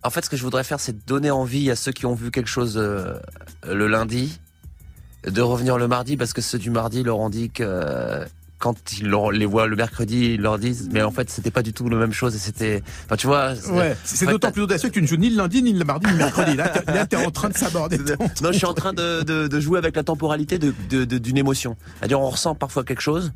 [0.03, 2.31] en fait, ce que je voudrais faire, c'est donner envie à ceux qui ont vu
[2.31, 4.39] quelque chose le lundi
[5.25, 8.25] de revenir le mardi parce que ceux du mardi leur ont dit que
[8.61, 11.73] quand ils les voient le mercredi, ils leur disent, mais en fait, c'était pas du
[11.73, 13.53] tout la même chose et c'était, enfin, tu vois.
[13.71, 13.97] Ouais.
[14.03, 16.13] C'est d'autant plus audacieux que tu ne joues ni le lundi, ni le mardi, ni
[16.13, 16.55] le mercredi.
[16.55, 16.69] Là,
[17.07, 17.97] t'es es en train de s'aborder.
[18.41, 21.37] non, je suis en train de, de, de jouer avec la temporalité d'une de, d'une
[21.37, 21.75] émotion.
[21.97, 23.33] C'est-à-dire, on ressent parfois quelque chose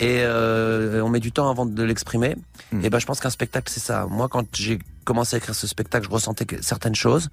[0.00, 2.36] et euh, on met du temps avant de l'exprimer.
[2.72, 2.84] Hmm.
[2.84, 4.06] Et ben, je pense qu'un spectacle, c'est ça.
[4.10, 7.28] Moi, quand j'ai commencé à écrire ce spectacle, je ressentais certaines choses.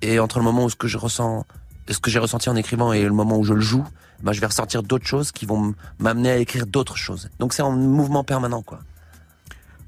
[0.00, 1.44] et entre le moment où ce que je ressens
[1.90, 3.84] ce que j'ai ressenti en écrivant et le moment où je le joue,
[4.22, 7.30] bah, je vais ressortir d'autres choses qui vont m'amener à écrire d'autres choses.
[7.38, 8.80] Donc c'est en mouvement permanent, quoi.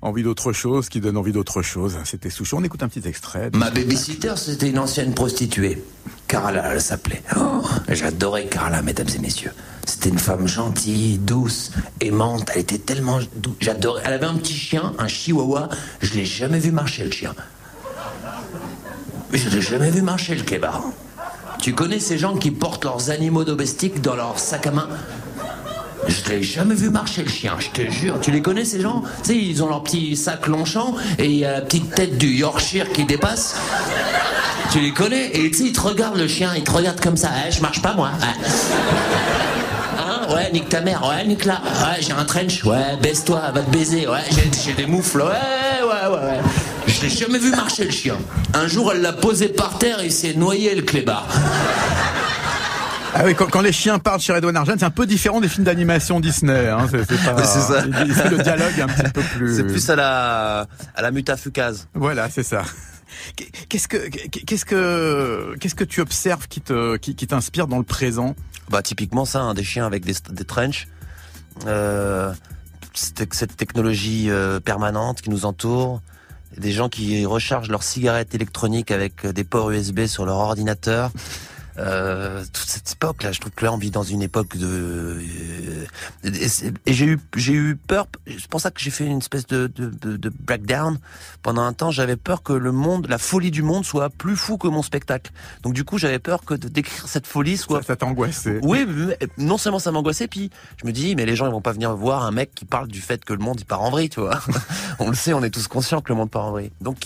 [0.03, 1.99] Envie d'autre chose, qui donne envie d'autre chose.
[2.05, 2.59] C'était Souchon.
[2.59, 3.51] On écoute un petit extrait.
[3.53, 5.85] Ma babysitter, c'était une ancienne prostituée.
[6.27, 7.23] Carla, elle s'appelait.
[7.37, 9.53] Oh, j'adorais Carla, mesdames et messieurs.
[9.85, 12.51] C'était une femme gentille, douce, aimante.
[12.55, 13.57] Elle était tellement douce.
[13.61, 14.03] J'adorais.
[14.07, 15.69] Elle avait un petit chien, un chihuahua.
[16.01, 17.35] Je l'ai jamais vu marcher, le chien.
[19.35, 20.83] Je l'ai jamais vu marcher, le kébar.
[21.61, 24.89] Tu connais ces gens qui portent leurs animaux domestiques dans leur sac à main
[26.09, 28.19] je l'ai jamais vu marcher le chien, je te jure.
[28.21, 31.37] Tu les connais ces gens Tu sais, ils ont leur petit sac longchamp et il
[31.37, 33.55] y a la petite tête du Yorkshire qui dépasse.
[34.73, 37.19] Tu les connais Et tu sais, ils te regardent le chien, ils te regardent comme
[37.19, 37.29] ça.
[37.47, 38.11] Eh, je marche pas moi.
[38.23, 38.35] Hein
[40.35, 41.07] ouais, nique ta mère.
[41.07, 41.61] Ouais, nique là.
[41.65, 42.65] Ouais, j'ai un trench.
[42.65, 44.09] Ouais, baisse-toi, va te baiser.
[44.09, 44.25] Ouais,
[44.65, 45.23] j'ai des moufles.
[45.23, 46.41] Ouais, ouais, ouais, ouais.
[47.01, 48.19] Je l'ai jamais vu marcher le chien.
[48.53, 51.27] Un jour, elle l'a posé par terre et il s'est noyé le clébard.
[53.15, 55.65] Ah oui, quand, les chiens parlent chez Redouane Argent, c'est un peu différent des films
[55.65, 56.69] d'animation Disney.
[56.69, 56.87] Hein.
[56.91, 57.85] C'est, ça.
[57.87, 59.57] Le dialogue un petit peu plus.
[59.57, 61.89] C'est plus à la à la mutafucase.
[61.95, 62.65] Voilà, c'est ça.
[63.71, 68.37] Qu'est-ce que qu'est-ce que qu'est-ce que tu observes qui te qui, t'inspire dans le présent?
[68.69, 70.87] Bah typiquement ça, hein, des chiens avec des, des trenches.
[71.67, 72.31] Euh,
[72.93, 76.03] cette technologie euh, permanente qui nous entoure,
[76.57, 81.11] des gens qui rechargent leurs cigarettes électroniques avec des ports USB sur leur ordinateur.
[81.81, 84.67] Euh, toute cette époque là je trouve que là on vit dans une époque de
[84.67, 85.87] euh,
[86.25, 89.67] et, j'ai eu j'ai eu peur c'est pour ça que j'ai fait une espèce de,
[89.67, 90.99] de, de, breakdown.
[91.43, 94.59] Pendant un temps j'avais peur que le monde la folie du monde soit plus fou
[94.59, 95.33] que mon spectacle.
[95.63, 98.61] Donc du coup j'avais peur que de décrire cette folie soit ça, t'angoissait.
[98.63, 98.87] Oui
[99.39, 100.51] non seulement ça m'angoissait puis
[100.83, 102.89] je me dis mais les gens ils vont pas venir voir un mec qui parle
[102.89, 104.39] du fait que le monde il part en vrille tu vois.
[104.99, 106.73] On le sait on est tous conscients que le monde part en vrille.
[106.83, 106.99] Donc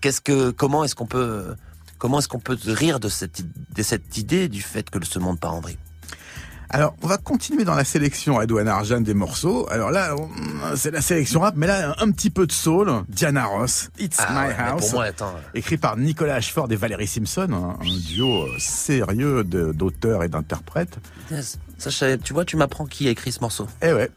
[0.00, 1.54] qu'est-ce que comment est-ce qu'on peut
[1.98, 3.42] Comment est-ce qu'on peut rire de cette,
[3.74, 5.78] de cette idée du fait que ce monde part en vrille?
[6.68, 9.68] Alors, on va continuer dans la sélection Edouane Arjan des morceaux.
[9.70, 10.14] Alors là,
[10.74, 12.90] c'est la sélection rap, mais là, un petit peu de soul.
[13.08, 14.94] Diana Ross, It's ah My House.
[15.54, 20.98] Écrit par Nicolas Ashford et Valérie Simpson, un, duo euh, sérieux d'auteurs et d'interprètes.
[22.24, 23.68] Tu vois, tu m'apprends qui a écrit ce morceau.
[23.80, 24.10] Eh ouais.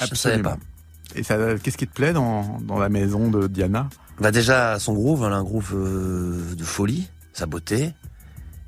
[0.00, 0.56] Je savais pas.
[1.14, 3.88] Et qu'est-ce qui te plaît dans, dans la maison de Diana?
[4.20, 7.92] Bah déjà, son groove, elle a un groove euh, de folie sa beauté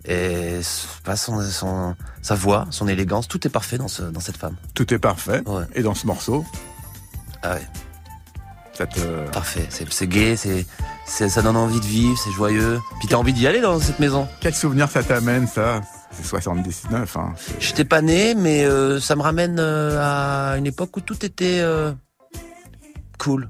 [0.09, 0.61] et
[1.05, 4.57] pas son, son, sa voix, son élégance, tout est parfait dans, ce, dans cette femme.
[4.75, 5.43] Tout est parfait.
[5.75, 6.45] Et dans ce morceau
[7.43, 7.67] Ah ouais.
[8.73, 9.31] Ça te...
[9.31, 9.67] Parfait.
[9.71, 10.67] C'est gay, c'est
[11.07, 12.81] ça donne envie de vivre, c'est joyeux.
[12.99, 14.29] Puis t'as envie d'y aller dans cette maison.
[14.41, 15.81] Quel souvenir ça t'amène, ça?
[16.11, 17.17] C'est 79.
[17.17, 17.35] Hein.
[17.59, 21.61] J'étais pas né, mais euh, ça me ramène euh, à une époque où tout était
[21.61, 21.93] euh,
[23.19, 23.49] cool.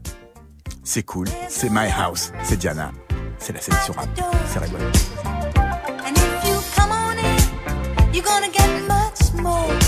[0.85, 1.29] C'est cool.
[1.49, 2.33] C'est My House.
[2.45, 2.93] C'est Diana.
[3.39, 4.09] C'est la sélection rap.
[4.47, 4.85] C'est rigolo.
[4.85, 9.86] And if you come on in, you're gonna get much more.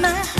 [0.00, 0.39] my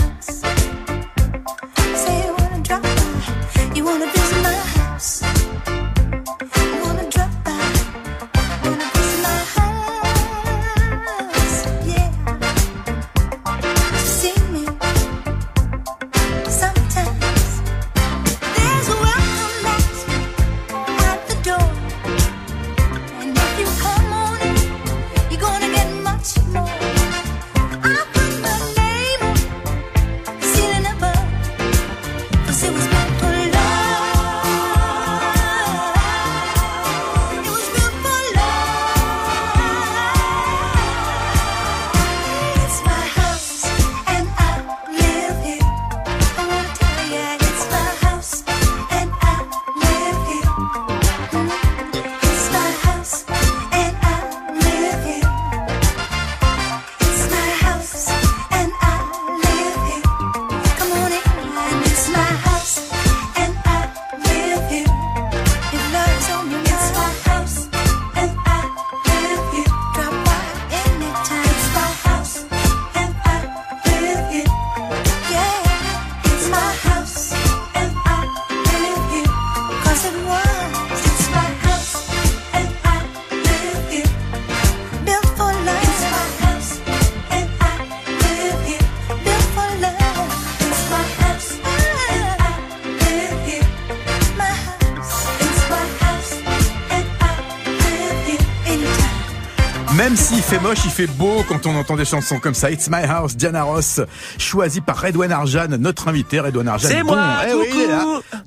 [100.51, 102.69] fait moche, il fait beau quand on entend des chansons comme ça.
[102.69, 104.01] It's My House, Diana Ross,
[104.37, 106.89] choisi par Redouane Arjan, notre invité Redouane Arjan.
[106.89, 107.69] C'est moi, eh oui,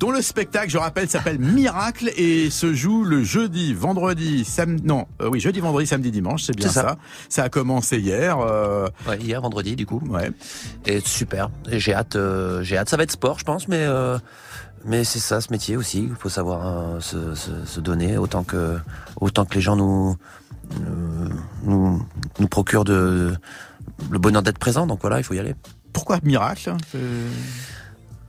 [0.00, 5.06] dont le spectacle, je rappelle, s'appelle Miracle et se joue le jeudi, vendredi, samedi, non,
[5.22, 6.96] euh, oui, jeudi, vendredi, samedi, dimanche, c'est bien ça.
[7.30, 7.44] ça.
[7.44, 8.38] a commencé hier.
[8.38, 8.86] Euh...
[9.08, 10.02] Ouais, hier, vendredi, du coup.
[10.06, 10.30] Ouais.
[10.84, 11.48] Et super.
[11.68, 12.90] J'ai hâte, euh, j'ai hâte.
[12.90, 13.80] Ça va être sport, je pense, mais.
[13.80, 14.18] Euh,
[14.84, 16.08] mais c'est ça, ce métier aussi.
[16.10, 18.76] Il faut savoir se, se, se, donner autant que
[19.18, 20.18] autant que les gens nous
[21.64, 22.06] nous,
[22.38, 23.34] nous procure de,
[24.10, 24.86] le bonheur d'être présent.
[24.86, 25.54] Donc voilà, il faut y aller.
[25.92, 26.76] Pourquoi Miracle hein,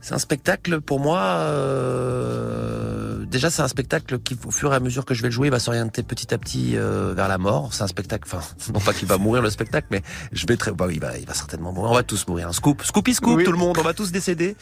[0.06, 1.18] c'est un spectacle pour moi.
[1.18, 5.32] Euh, déjà, c'est un spectacle qui, au fur et à mesure que je vais le
[5.32, 7.74] jouer, va s'orienter petit à petit euh, vers la mort.
[7.74, 8.40] C'est un spectacle, enfin,
[8.72, 11.34] non pas qu'il va mourir le spectacle, mais je vais très, bah, va, il va
[11.34, 11.90] certainement mourir.
[11.90, 12.46] On va tous mourir.
[12.46, 13.78] Un scoop, scoopy scoop, tout le monde.
[13.80, 14.56] On va tous décéder.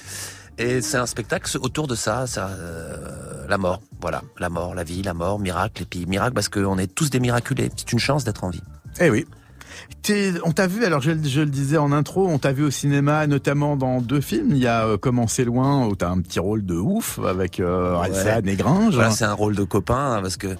[0.59, 4.85] Et c'est un spectacle autour de ça, ça euh, la mort, voilà, la mort, la
[4.85, 7.71] vie, la mort, miracle, et puis miracle parce qu'on est tous des miraculés.
[7.77, 8.62] C'est une chance d'être en vie.
[9.01, 9.27] Eh oui.
[10.45, 13.77] On t'a vu, alors je, le disais en intro, on t'a vu au cinéma, notamment
[13.77, 14.51] dans deux films.
[14.51, 17.97] Il y a euh, Commencer loin, où t'as un petit rôle de ouf avec euh,
[18.45, 18.99] et Gringe.
[19.11, 20.57] c'est un rôle de copain, parce que,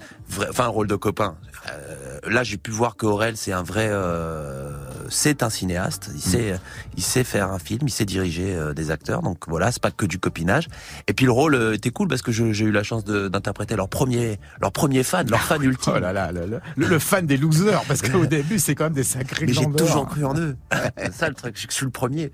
[0.49, 1.35] enfin, un rôle de copain.
[1.69, 4.71] Euh, là, j'ai pu voir que Aurel, c'est un vrai, euh,
[5.09, 6.09] c'est un cinéaste.
[6.13, 6.19] Il mm.
[6.19, 6.59] sait,
[6.97, 9.21] il sait faire un film, il sait diriger euh, des acteurs.
[9.21, 10.67] Donc voilà, c'est pas que du copinage.
[11.07, 14.39] Et puis le rôle était cool parce que j'ai eu la chance d'interpréter leur premier,
[14.61, 15.93] leur premier fan, leur fan ultime.
[15.95, 19.45] Oh là là, le, fan des losers, parce qu'au début, c'est quand même des sacrés.
[19.45, 20.55] Mais j'ai toujours cru en eux.
[20.97, 22.31] c'est ça le truc, je suis le premier.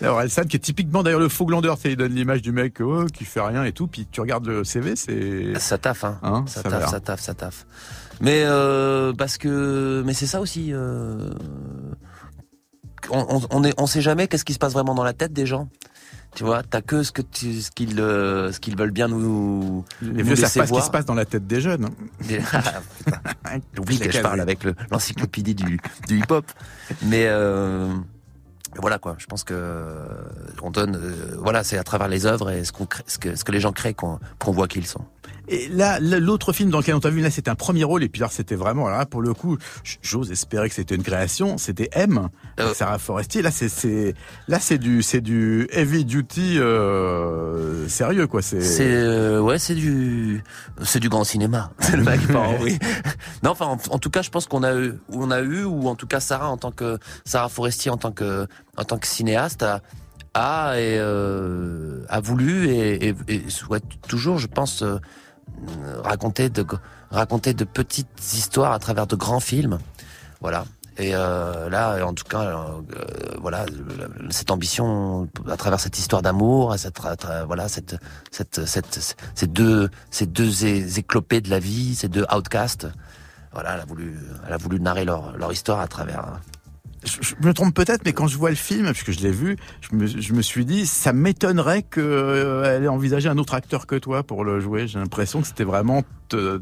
[0.00, 3.06] Alors San qui est typiquement d'ailleurs le faux glandeur, il donne l'image du mec oh,
[3.06, 3.86] qui fait rien et tout.
[3.86, 6.18] Puis tu regardes le CV, c'est ça taffe, hein.
[6.22, 7.66] hein ça, taffe, ça taffe, ça taffe.
[8.20, 10.72] Mais euh, parce que, mais c'est ça aussi.
[10.72, 11.30] Euh,
[13.10, 15.46] on, on, est, on sait jamais qu'est-ce qui se passe vraiment dans la tête des
[15.46, 15.68] gens.
[16.34, 19.84] Tu vois, t'as que ce que tu, ce qu'ils, euh, ce qu'ils veulent bien nous.
[20.02, 21.90] Les vieux savent pas ce qui se passe dans la tête des jeunes.
[23.74, 24.60] J'oublie que je parle avec
[24.90, 26.44] l'encyclopédie du, du hip-hop.
[27.02, 27.88] Mais euh,
[28.78, 29.16] voilà quoi.
[29.18, 29.54] Je pense que
[30.62, 30.96] on donne.
[30.96, 33.60] Euh, voilà, c'est à travers les œuvres et ce qu'on, ce que, ce que les
[33.60, 35.04] gens créent qu'on, qu'on voit qui ils sont.
[35.46, 38.08] Et là, l'autre film dans lequel on t'a vu, là, c'était un premier rôle, et
[38.08, 39.58] puis là, c'était vraiment, là, pour le coup,
[40.00, 42.28] j'ose espérer que c'était une création, c'était M,
[42.60, 42.72] euh.
[42.72, 43.42] Sarah Forestier.
[43.42, 44.14] Là, c'est,
[44.48, 48.40] là, c'est du, c'est du heavy duty, euh, sérieux, quoi.
[48.40, 50.42] C'est, c'est, euh, ouais, c'est du,
[50.82, 51.70] c'est du grand cinéma.
[51.80, 52.20] C'est le mec,
[52.60, 52.78] oui.
[53.42, 55.94] Non, enfin, en, tout cas, je pense qu'on a eu, on a eu, ou en
[55.94, 58.46] tout cas, Sarah, en tant que, Sarah Forestier, en tant que,
[58.76, 59.80] en tant que cinéaste, a,
[60.34, 63.14] a euh, voulu et,
[63.48, 64.98] souhaite toujours, je pense, euh,
[66.02, 66.66] raconter de
[67.10, 69.78] raconter de petites histoires à travers de grands films.
[70.40, 70.64] Voilà.
[70.96, 72.66] Et euh, là, en tout cas,
[73.40, 73.66] voilà,
[74.30, 77.00] cette ambition à travers cette histoire d'amour, cette,
[77.46, 77.96] voilà, cette,
[78.30, 80.66] cette, cette, ces deux, ces deux
[80.98, 82.86] éclopés de la vie, ces deux outcasts.
[83.52, 86.40] Voilà, elle a voulu, elle a voulu narrer leur, leur histoire à travers
[87.04, 89.96] je, me trompe peut-être, mais quand je vois le film, puisque je l'ai vu, je
[89.96, 93.96] me, je me, suis dit, ça m'étonnerait qu'elle euh, ait envisagé un autre acteur que
[93.96, 94.86] toi pour le jouer.
[94.86, 96.60] J'ai l'impression que c'était vraiment te,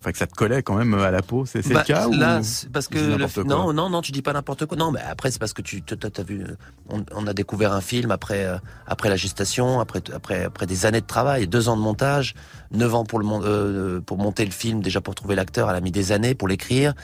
[0.00, 1.44] enfin que ça te collait quand même à la peau.
[1.46, 2.40] C'est le bah, cas là,
[2.72, 4.76] parce que non, non, non, tu dis pas n'importe quoi.
[4.76, 6.44] Non, mais après c'est parce que tu, as vu,
[6.88, 8.56] on, a découvert un film après euh,
[8.86, 12.34] après la gestation, après après après des années de travail, deux ans de montage,
[12.72, 15.80] neuf ans pour le euh, pour monter le film, déjà pour trouver l'acteur, elle a
[15.80, 16.94] mis des années pour l'écrire.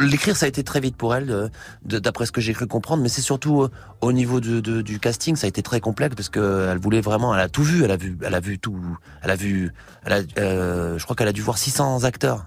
[0.00, 1.48] L'écrire, ça a été très vite pour elle, euh,
[1.84, 3.70] d'après ce que j'ai cru comprendre, mais c'est surtout euh,
[4.00, 7.40] au niveau du casting, ça a été très complexe parce que elle voulait vraiment, elle
[7.40, 8.78] a tout vu, elle a vu, elle a vu tout,
[9.22, 9.72] elle a vu,
[10.04, 12.46] elle a, euh, je crois qu'elle a dû voir 600 acteurs.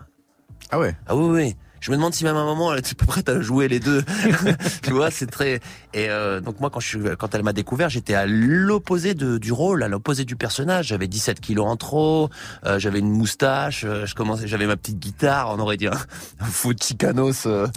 [0.71, 0.95] Ah ouais?
[1.07, 1.55] Ah oui, oui.
[1.79, 4.03] Je me demande si même à un moment elle était prête à jouer les deux.
[4.83, 5.55] tu vois, c'est très.
[5.93, 9.51] Et euh, donc moi quand je suis, quand elle m'a découvert, j'étais à l'opposé du
[9.51, 10.87] rôle, à l'opposé du personnage.
[10.87, 12.29] J'avais 17 kilos en trop,
[12.65, 15.97] euh, j'avais une moustache, euh, je commençais, j'avais ma petite guitare, on aurait dit un,
[16.45, 17.67] faux Chicanos euh,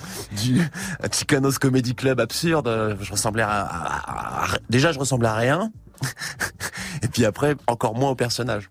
[0.43, 0.61] du
[1.13, 2.97] Chicanos Comedy Club absurde.
[3.01, 5.71] Je ressemblais à déjà je ressemblais à rien.
[7.03, 8.71] Et puis après encore moins au personnage.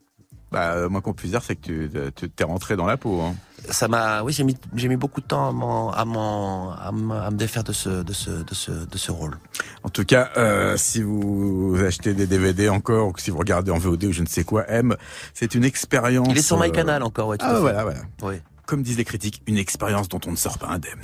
[0.51, 3.21] Bah, euh, moi qu'on puisse dire, c'est que tu t'es rentré dans la peau.
[3.21, 3.36] Hein.
[3.72, 5.49] Ça m'a, oui, j'ai mis, j'ai mis beaucoup de temps
[5.91, 6.91] à, à, à,
[7.32, 9.38] me défaire de ce, de ce, de ce, de ce rôle.
[9.84, 13.78] En tout cas, euh, si vous achetez des DVD encore, ou si vous regardez en
[13.78, 14.95] VOD ou je ne sais quoi, M,
[15.34, 16.28] c'est une expérience.
[16.30, 17.38] Il est sur My Canal encore, ouais.
[17.39, 18.01] ah voilà, voilà.
[18.24, 20.99] Oui comme disent les critiques, une expérience dont on ne sort pas indemne.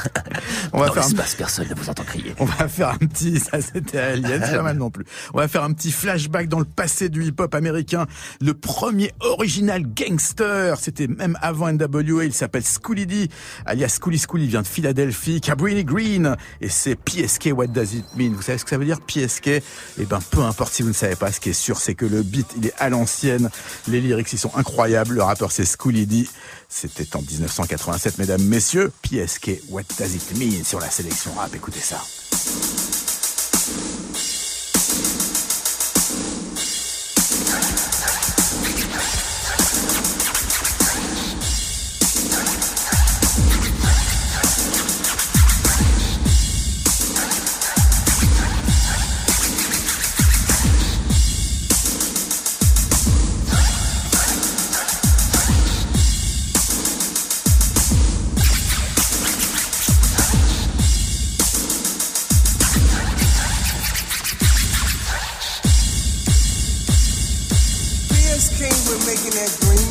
[0.72, 1.36] on va faire un...
[1.38, 2.34] personne ne vous entend crier.
[2.40, 5.04] On va faire un petit, ça c'était Alien, c'est pas mal non plus.
[5.32, 8.06] On va faire un petit flashback dans le passé du hip-hop américain.
[8.40, 13.28] Le premier original gangster, c'était même avant NWA, il s'appelle Schoolie D,
[13.64, 18.06] alias Schoolie Schoolie, il vient de Philadelphie, Cabrini Green, et c'est PSK, what does it
[18.16, 18.30] mean?
[18.30, 19.46] Vous savez ce que ça veut dire, PSK?
[19.46, 22.06] Eh ben, peu importe si vous ne savez pas, ce qui est sûr, c'est que
[22.06, 23.50] le beat, il est à l'ancienne,
[23.86, 26.26] les lyrics, ils sont incroyables, le rappeur c'est Schoolie D,
[26.68, 28.92] C'était en 1987, mesdames, messieurs.
[29.02, 31.54] PSK, What Does It Mean sur la sélection rap?
[31.54, 32.00] Écoutez ça.
[69.14, 69.90] making that green?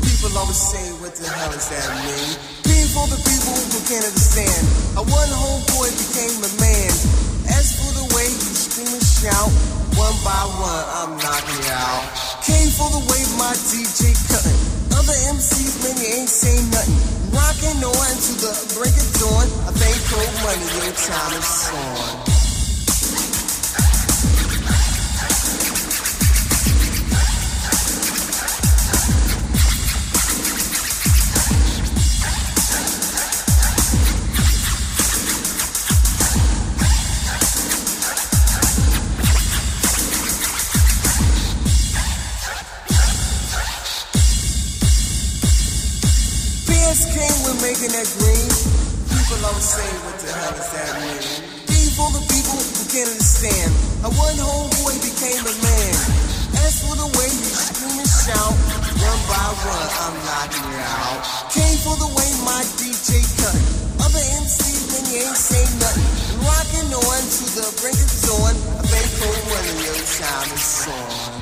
[0.00, 2.32] People always say, what the hell is that mean?
[2.64, 4.64] Green for the people who can't understand.
[4.96, 6.92] A one homeboy became a man.
[7.52, 9.52] As for the way you scream and shout,
[10.00, 12.08] one by one I'm knocking out.
[12.40, 14.56] Came for the way my DJ cutting.
[14.96, 16.96] Other MCs, man, you ain't saying nothing.
[17.36, 19.46] Rocking on to the break of dawn.
[19.68, 22.33] I think cold money, your time is on.
[48.04, 48.52] that green?
[49.08, 51.20] People always say, what the hell does that mean?
[51.64, 53.70] Game full the people who can't understand
[54.04, 55.94] how one homeboy became a man.
[56.60, 58.54] As for the way you scream and shout,
[59.00, 61.18] one by one, I'm knocking you out.
[61.52, 63.56] Came for the way my DJ cut.
[64.04, 66.08] Other MCs, when you ain't say nothing.
[66.44, 68.54] Rocking on to the brink of dawn.
[68.80, 71.33] A fake cold one, your time is on.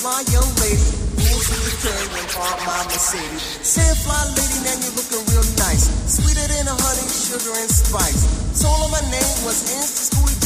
[0.00, 0.80] fly young lady.
[1.20, 3.42] Move to the train and park my Mercedes.
[3.60, 5.92] Say fly lady, man, you're looking real nice.
[6.08, 8.24] Sweeter than a honey, sugar and spice.
[8.56, 10.39] Told her my name was Insta Scooby.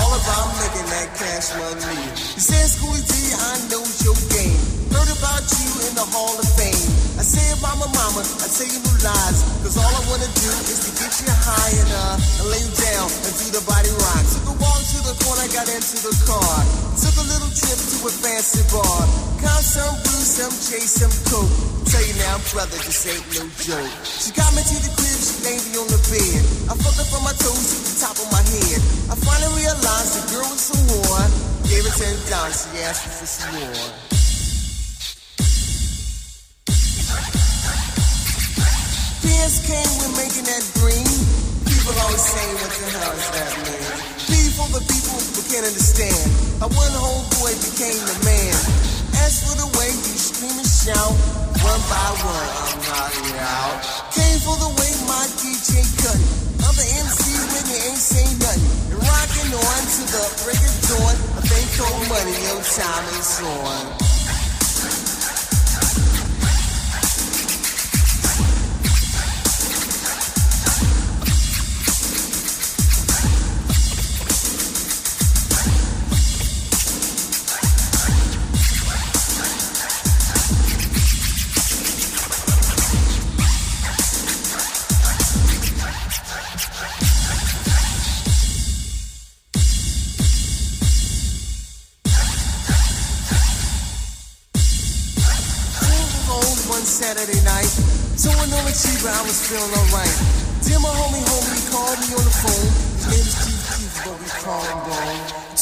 [0.00, 1.98] All about making that cash money.
[2.16, 4.58] Said, Schoolie D, I know your game.
[4.90, 6.86] Heard about you in the Hall of Fame.
[7.18, 9.38] I said, Mama, Mama, I tell you no lies.
[9.62, 12.72] Cause all I wanna do is to get you high and, uh, and lay you
[12.74, 14.22] down and do the body rock.
[14.34, 16.56] Took a walk to the corner, got into the car.
[16.98, 19.02] Took a little trip to a fancy bar.
[19.42, 23.94] Caught some booze, some chase, some coke tell you now, brother, this ain't no joke.
[24.02, 26.42] She got me to the crib, she laid me on the bed.
[26.66, 28.80] I fucked her from my toes to the top of my head.
[29.06, 31.30] I finally realized the girl was a whore.
[31.70, 33.86] Gave her ten dollars, she asked me for some more.
[39.22, 41.06] Fans came with making that dream.
[41.62, 44.02] People always say, what the hell is that mean?
[44.34, 46.26] People, the people, but can't understand.
[46.58, 48.93] How one whole boy became the man.
[49.24, 51.16] As for the way you scream and shout,
[51.64, 53.80] one by one, I'm knocking out.
[54.12, 56.20] Came for the way my DJ cut
[56.60, 58.68] other I'm the MC when you ain't say nothing.
[58.92, 61.16] And rocking on to the break of dawn.
[61.36, 64.23] I think your money, your time is on.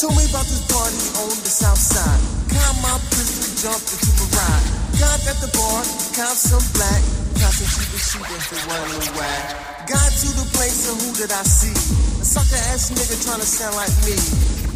[0.02, 2.18] Tell me about this party on the south side.
[2.50, 4.66] Count my pretty jump into the ride.
[4.98, 5.78] Got at the bar,
[6.18, 6.98] count some black.
[7.38, 9.86] Count some cheap and shooting for one and whack.
[9.86, 11.70] Got to the place and who did I see?
[12.18, 14.18] A sucker ass nigga trying to sound like me.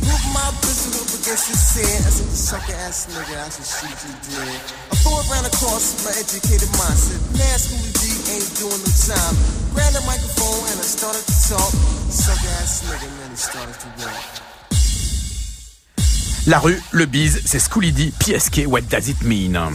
[0.06, 1.90] Put my pistol up against his sin.
[2.06, 4.62] I said, sucker ass nigga, I should shoot you dead.
[4.62, 7.02] I throw it round across my educated mind.
[7.02, 9.34] Said, man, Schoolie D ain't doing no time.
[9.74, 11.72] Grabbed the microphone and I started to talk.
[12.14, 14.55] Sucker ass nigga, man, he started to walk.
[16.46, 19.72] La rue, le bise, c'est Schooledy, PSK, What Does It Mean?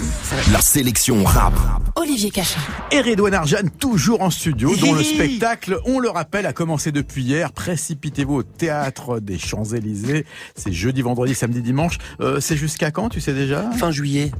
[0.53, 1.53] La sélection rap.
[1.97, 2.61] Olivier Cachin.
[2.91, 7.23] Et Redouane Arjan, toujours en studio, dont le spectacle, on le rappelle, a commencé depuis
[7.23, 7.51] hier.
[7.51, 10.25] Précipitez-vous au Théâtre des Champs-Élysées.
[10.55, 11.97] C'est jeudi, vendredi, samedi, dimanche.
[12.21, 13.69] Euh, c'est jusqu'à quand, tu sais déjà?
[13.71, 14.31] Fin juillet.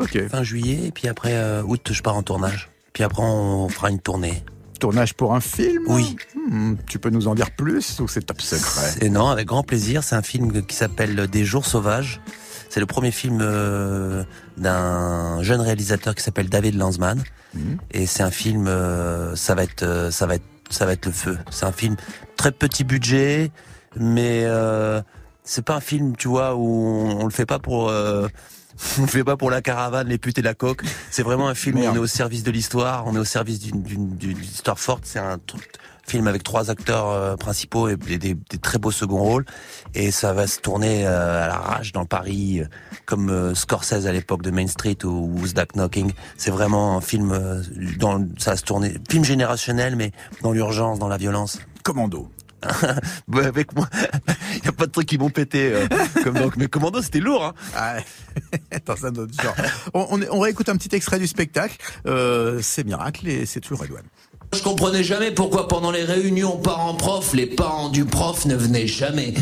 [0.00, 0.18] Ok.
[0.28, 2.70] Fin juillet, et puis après euh, août, je pars en tournage.
[2.92, 4.42] Puis après, on fera une tournée.
[4.78, 6.16] Tournage pour un film Oui.
[6.50, 8.94] Hmm, tu peux nous en dire plus ou c'est top secret?
[9.00, 10.04] Et non, avec grand plaisir.
[10.04, 12.20] C'est un film qui s'appelle Des jours sauvages.
[12.70, 14.24] C'est le premier film euh,
[14.56, 17.22] d'un jeune réalisateur qui s'appelle David Lanzmann.
[17.54, 17.78] Mhm.
[17.92, 21.06] Et c'est un film, euh, ça va être, euh, ça va être, ça va être
[21.06, 21.38] le feu.
[21.50, 21.96] C'est un film
[22.36, 23.50] très petit budget,
[23.96, 24.46] mais
[25.44, 27.90] c'est pas un film, tu vois, où on, on le fait pas pour
[28.98, 30.82] on ne fait pas pour la caravane, les putes et la coque.
[31.10, 33.60] C'est vraiment un film où on est au service de l'histoire, on est au service
[33.60, 35.02] d'une histoire forte.
[35.04, 35.38] C'est un
[36.06, 39.44] film avec trois acteurs euh, principaux et des, très beaux seconds rôles.
[39.94, 42.64] Et ça va se tourner euh, à la rage dans Paris, euh,
[43.04, 46.12] comme Scorsese à l'époque de Main Street ou Who's That Knocking.
[46.36, 47.38] C'est vraiment un film,
[47.98, 50.12] dans, ça va se tourner, film générationnel, mais
[50.42, 51.58] dans l'urgence, dans la violence.
[51.82, 52.30] Commando.
[53.44, 53.88] avec moi,
[54.56, 55.72] il y a pas de trucs qui vont péter.
[55.72, 55.86] Euh,
[56.24, 57.44] comme donc, mais Commando, c'était lourd.
[57.44, 57.54] Hein.
[57.76, 57.96] Ah,
[58.84, 59.54] dans un autre genre.
[59.94, 61.76] On, on, réécoute un petit extrait du spectacle.
[62.06, 64.04] Euh, c'est Miracle et c'est toujours Edouane.
[64.54, 69.34] Je comprenais jamais pourquoi pendant les réunions parents-prof, les parents du prof ne venaient jamais.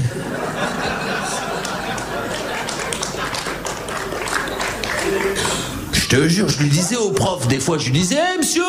[5.92, 8.62] Je te jure, je lui disais au prof, des fois, je lui disais, hé monsieur,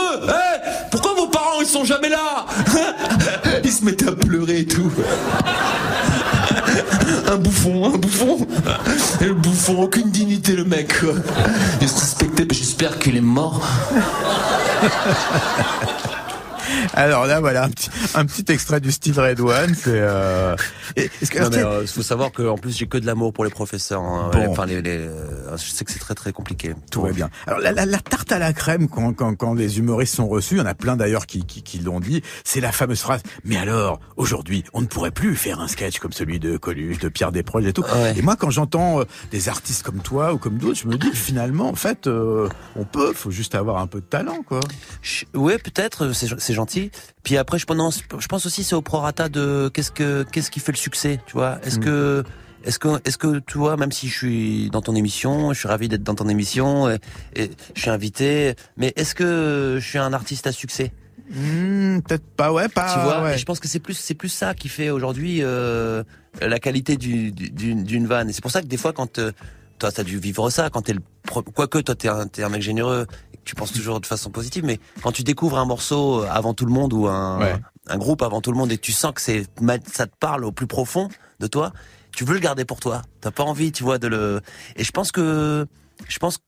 [0.92, 2.46] pourquoi vos parents ils sont jamais là?
[3.64, 4.92] Il se mettait à pleurer et tout.
[7.28, 8.48] un bouffon, un bouffon.
[9.22, 10.94] Et le bouffon, aucune dignité le mec.
[11.82, 13.62] Il se respectait, j'espère qu'il est mort.
[16.94, 17.70] Alors là, voilà,
[18.16, 19.76] un petit, extrait du style Red One.
[19.76, 19.88] C'est.
[19.88, 20.56] Euh...
[20.98, 24.02] Euh, il faut savoir qu'en plus j'ai que de l'amour pour les professeurs.
[24.02, 24.32] Hein.
[24.48, 26.74] Enfin, les, euh, je sais que c'est très très compliqué.
[26.92, 27.30] Tout va bien.
[27.46, 30.58] Alors la, la, tarte à la crème quand, quand, quand les humoristes sont reçus, il
[30.60, 32.22] y en a plein d'ailleurs qui, qui, qui l'ont dit.
[32.44, 33.22] C'est la fameuse phrase.
[33.44, 37.10] Mais alors, aujourd'hui, on ne pourrait plus faire un sketch comme celui de Coluche, de
[37.10, 37.84] Pierre Desproges et tout.
[38.16, 41.12] Et moi, quand j'entends euh, des artistes comme toi ou comme d'autres, je me dis
[41.12, 43.14] finalement, en fait, on peut.
[43.14, 44.60] Faut juste avoir un peu de talent, quoi.
[45.34, 46.12] Oui, peut-être.
[46.14, 46.77] C'est gentil.
[47.24, 50.60] Puis après, je pense, je pense aussi c'est au prorata de qu'est-ce que qu'est-ce qui
[50.60, 51.60] fait le succès, tu vois.
[51.64, 51.84] Est-ce mm.
[51.84, 52.24] que
[52.64, 55.70] est-ce que, est-ce que tu vois, même si je suis dans ton émission, je suis
[55.70, 57.00] ravi d'être dans ton émission, et,
[57.76, 60.92] je suis invité, mais est-ce que je suis un artiste à succès?
[61.30, 62.94] Hmm, Peut-être pas, ouais, pas.
[62.94, 63.38] Tu vois, ouais.
[63.38, 66.04] je pense que c'est plus, c'est plus ça qui fait aujourd'hui euh,
[66.42, 67.32] la qualité d'une
[67.84, 68.30] du, vanne.
[68.30, 69.32] Et c'est pour ça que des fois, quand euh,
[69.78, 71.02] toi, t'as dû vivre ça, quand t'es le,
[71.54, 73.08] quoique toi, t'es un, es un mec généreux,
[73.48, 76.72] tu penses toujours de façon positive, mais quand tu découvres un morceau avant tout le
[76.72, 79.46] monde ou un, un groupe avant tout le monde et tu sens que c'est
[79.92, 81.08] ça te parle au plus profond
[81.40, 81.72] de toi,
[82.12, 83.04] tu veux le garder pour toi.
[83.22, 84.42] T'as pas envie, tu vois, de le.
[84.76, 85.66] Et je pense que,
[86.10, 86.40] je pense,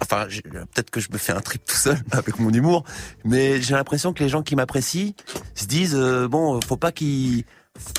[0.00, 2.84] enfin, peut-être que je me fais un trip tout seul avec mon humour,
[3.24, 5.14] mais j'ai l'impression que les gens qui m'apprécient
[5.56, 7.44] se disent euh, bon, faut pas qu'il,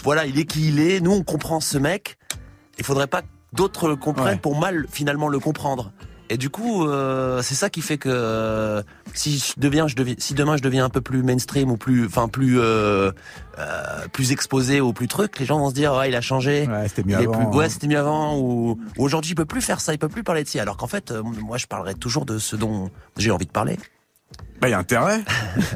[0.04, 1.02] voilà, il est qui il est.
[1.02, 2.18] Nous, on comprend ce mec.
[2.78, 5.92] Il faudrait pas que d'autres comprennent pour mal finalement le comprendre.
[6.30, 8.82] Et du coup, euh, c'est ça qui fait que euh,
[9.14, 12.06] si je deviens, je deviens, si demain je deviens un peu plus mainstream ou plus,
[12.06, 13.12] enfin plus, euh,
[13.60, 16.68] euh, plus exposé ou plus truc, les gens vont se dire ouais il a changé.
[16.68, 17.50] Ouais, c'était mieux avant.
[17.50, 18.38] Plus, ouais, c'était mieux avant.
[18.40, 20.62] Ou, aujourd'hui il peut plus faire ça, il peut plus parler de ça.
[20.62, 23.78] Alors qu'en fait, euh, moi je parlerai toujours de ce dont j'ai envie de parler.
[24.60, 25.24] Bah, il y a intérêt.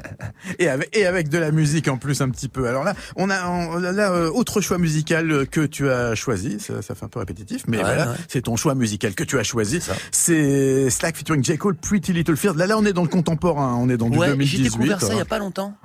[0.60, 2.68] et, avec, et avec de la musique en plus un petit peu.
[2.68, 6.60] Alors là, on a là euh, autre choix musical que tu as choisi.
[6.60, 9.44] Ça, ça fait un peu répétitif, mais voilà, c'est ton choix musical que tu as
[9.44, 9.82] choisi.
[10.12, 12.56] C'est Slack featuring J Cole, Pretty Little Fears.
[12.56, 13.76] Là, là, on est dans le contemporain.
[13.76, 14.58] On est dans du ouais, 2018.
[14.58, 15.76] J'ai découvert ça il y a pas longtemps.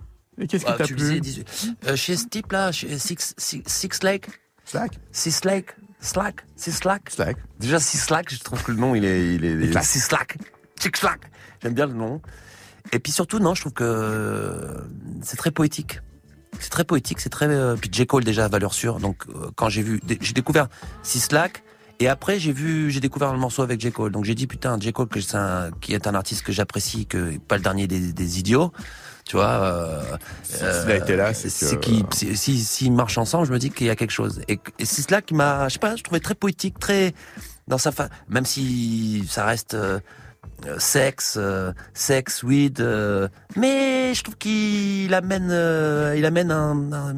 [0.40, 1.20] Et qu'est-ce qui t'a plu
[1.86, 4.26] euh, Chez ce type là, chez Six, Six, Six Lake.
[4.64, 4.92] Slack.
[5.12, 5.76] Six Lake.
[6.00, 6.44] Slack.
[6.56, 7.10] Six Slack.
[7.10, 7.36] Slack.
[7.60, 10.36] Déjà Six Slack, je trouve que le nom il est, il est, Six Slack.
[10.80, 11.20] Six Slack.
[11.62, 12.20] J'aime bien le nom.
[12.92, 14.84] Et puis surtout, non, je trouve que
[15.22, 16.00] c'est très poétique.
[16.60, 17.48] C'est très poétique, c'est très.
[17.48, 18.06] Euh, puis J.
[18.06, 19.00] Cole déjà valeur sûre.
[19.00, 20.68] Donc euh, quand j'ai vu, j'ai découvert
[21.02, 21.64] Sislak.
[22.00, 23.92] Et après, j'ai vu, j'ai découvert le morceau avec J.
[23.92, 24.12] Cole.
[24.12, 24.92] Donc j'ai dit putain, J.
[24.92, 28.38] Cole, que un, qui est un artiste que j'apprécie, que pas le dernier des, des
[28.38, 28.72] idiots.
[29.24, 29.46] Tu vois.
[29.46, 30.02] Euh,
[30.62, 33.90] euh, a été là, c'est qui, s'ils si, marchent ensemble, je me dis qu'il y
[33.90, 34.42] a quelque chose.
[34.48, 37.14] Et, et c'est cela qui m'a, je sais pas, je trouvais très poétique, très
[37.66, 39.74] dans sa fin, même si ça reste.
[39.74, 40.00] Euh, euh,
[40.78, 45.50] sexe, euh, sexe, weed, euh, mais je trouve qu'il amène,
[46.16, 47.16] il amène un, un,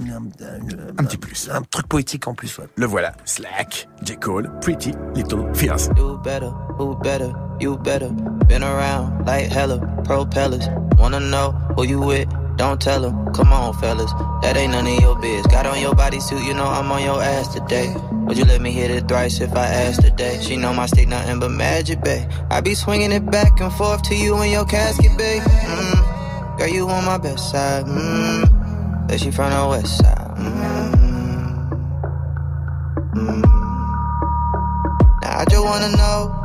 [0.99, 2.59] un, petit plus, un truc poétique en plus.
[2.59, 2.66] Ouais.
[2.76, 5.88] Le voilà, Slack, J Cole, Pretty Little Fears.
[5.97, 8.11] You better, who better, you better,
[8.49, 10.68] been around like hella propellers.
[10.99, 12.28] Wanna know who you with?
[12.57, 14.11] Don't tell them, come on, fellas.
[14.42, 15.46] That ain't none of your biz.
[15.46, 17.94] Got on your bodysuit, you know I'm on your ass today.
[18.26, 20.40] Would you let me hit it thrice if I asked today?
[20.42, 22.30] She know my stick nothing but magic, babe.
[22.50, 25.42] I be swinging it back and forth to you in your casket, babe.
[25.42, 26.59] Mm.
[26.59, 27.84] Girl, you on my best side.
[27.84, 29.09] Mm.
[29.09, 30.36] That she from the west side.
[30.38, 30.76] Mm.
[35.22, 36.42] Now I just wanna know.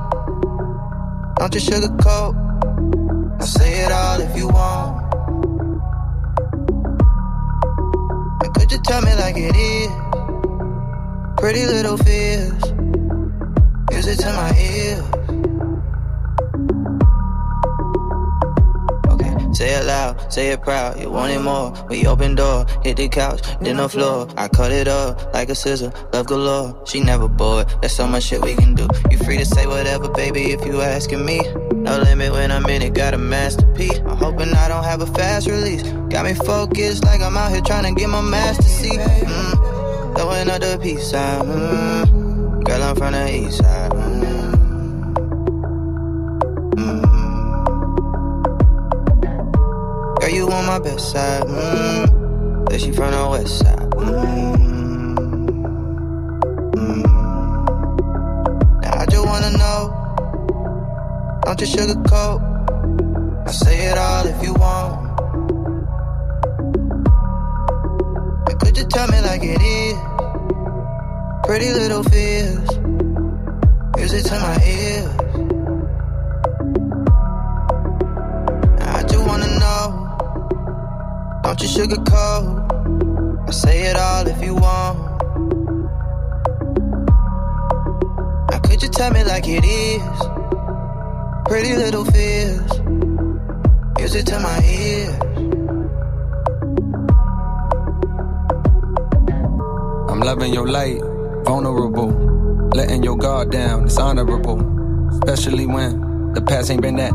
[1.39, 2.35] Don't you sugarcoat.
[3.39, 4.80] I'll say it all if you want.
[8.91, 9.91] Tell me like it is?
[11.37, 12.73] Pretty little fears.
[13.89, 15.20] Music to my ears.
[19.71, 20.99] Say it loud, say it proud.
[20.99, 21.73] You want it more?
[21.89, 24.27] We open door, hit the couch, then the floor.
[24.35, 26.75] I cut it up like a scissor, love galore.
[26.85, 27.67] She never bored.
[27.79, 28.87] There's so much shit we can do.
[29.09, 31.39] You free to say whatever, baby, if you asking me.
[31.71, 33.99] No limit when I'm in it, got a masterpiece.
[33.99, 35.83] I'm hoping I don't have a fast release.
[36.09, 38.63] Got me focused like I'm out here trying to get my master.
[38.63, 40.17] Mm.
[40.17, 41.45] Throwing up the peace sign.
[41.45, 42.63] Mm.
[42.65, 43.91] Girl, I'm from the east side.
[43.91, 44.51] Mm.
[46.75, 47.10] Mm.
[50.51, 51.43] On my best side.
[51.43, 52.65] Mm.
[52.65, 53.89] But she from the west side.
[53.91, 55.15] Mm.
[56.75, 57.03] Mm.
[58.81, 59.81] Now I just wanna know.
[61.45, 62.39] Don't you sugarcoat.
[63.47, 65.19] I say it all if you want.
[68.49, 69.97] And could you tell me like it is?
[71.45, 72.69] Pretty little fears.
[73.95, 75.30] Music to my ears.
[81.61, 83.47] Don't you sugarcoat.
[83.47, 84.97] I say it all if you want.
[88.49, 90.01] Now could you tell me like it is?
[91.45, 92.81] Pretty little fears.
[93.95, 95.15] Music to my ears.
[100.09, 100.99] I'm loving your light,
[101.45, 102.09] vulnerable.
[102.73, 104.57] Letting your guard down, it's honorable.
[105.11, 107.11] Especially when the past ain't been that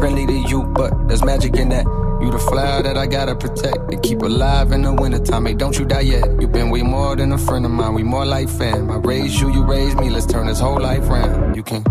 [0.00, 2.05] friendly to you, but there's magic in that.
[2.20, 5.46] You the flower that I gotta protect and keep alive in the wintertime.
[5.46, 6.24] Hey, don't you die yet.
[6.40, 7.94] You've been way more than a friend of mine.
[7.94, 8.90] We more like fam.
[8.90, 10.10] I raised you, you raised me.
[10.10, 11.56] Let's turn this whole life round.
[11.56, 11.84] You can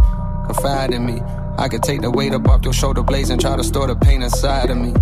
[0.45, 1.21] confide in me.
[1.57, 3.95] I could take the weight up off your shoulder blades and try to store the
[3.95, 4.93] pain inside of me.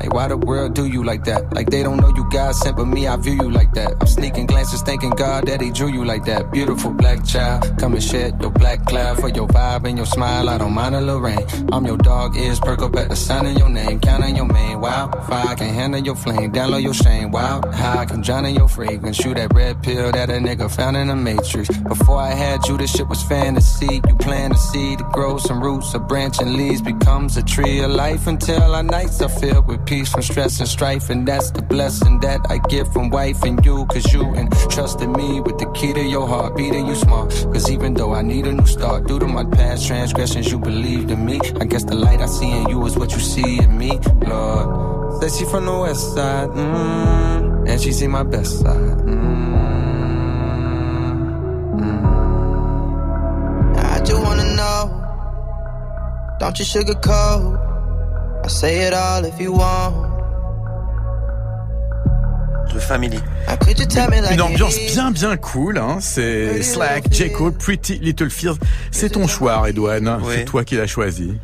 [0.00, 1.52] Like, why the world do you like that?
[1.52, 3.96] Like, they don't know you God sent, but me, I view you like that.
[4.00, 6.50] I'm sneaking glances, thanking God that He drew you like that.
[6.52, 10.48] Beautiful black child, come and shed your black cloud for your vibe and your smile.
[10.48, 11.38] I don't mind a little rain.
[11.72, 14.00] I'm your dog, ears perk up at the sound of your name.
[14.00, 15.10] Counting your main, wow.
[15.28, 17.60] Fire can handle your flame, download your shame, wow.
[17.72, 19.16] How I can drown in your fragrance.
[19.16, 21.68] Shoot that red pill that a nigga found in the matrix.
[21.78, 24.00] Before I had you, this shit was fantasy.
[24.06, 27.80] You plant a seed to grow some roots, a branch and leaves becomes a tree
[27.80, 31.08] of life until our nights are filled with peace from stress and strife.
[31.08, 33.86] And that's the blessing that I get from wife and you.
[33.86, 37.30] Cause you entrusted me with the key to your heart, beating you smart.
[37.52, 41.10] Cause even though I need a new start, due to my past transgressions, you believed
[41.10, 41.40] in me.
[41.60, 45.22] I guess the light I see in you is what you see in me, Lord.
[45.22, 48.76] Says she from the west side, mm, and she see my best side.
[48.76, 49.38] Mm,
[51.80, 53.76] mm.
[53.76, 56.36] I just wanna know.
[56.38, 57.67] Don't you sugarcoat.
[58.48, 59.94] Say it all if you want.
[62.72, 63.20] The Family.
[64.32, 65.98] Une ambiance bien bien cool, hein.
[66.00, 67.30] c'est Slack, J.
[67.32, 68.56] Cole, Pretty Little Fears.
[68.90, 70.20] C'est ton choix, Redouane.
[70.30, 71.34] C'est toi qui l'as choisi.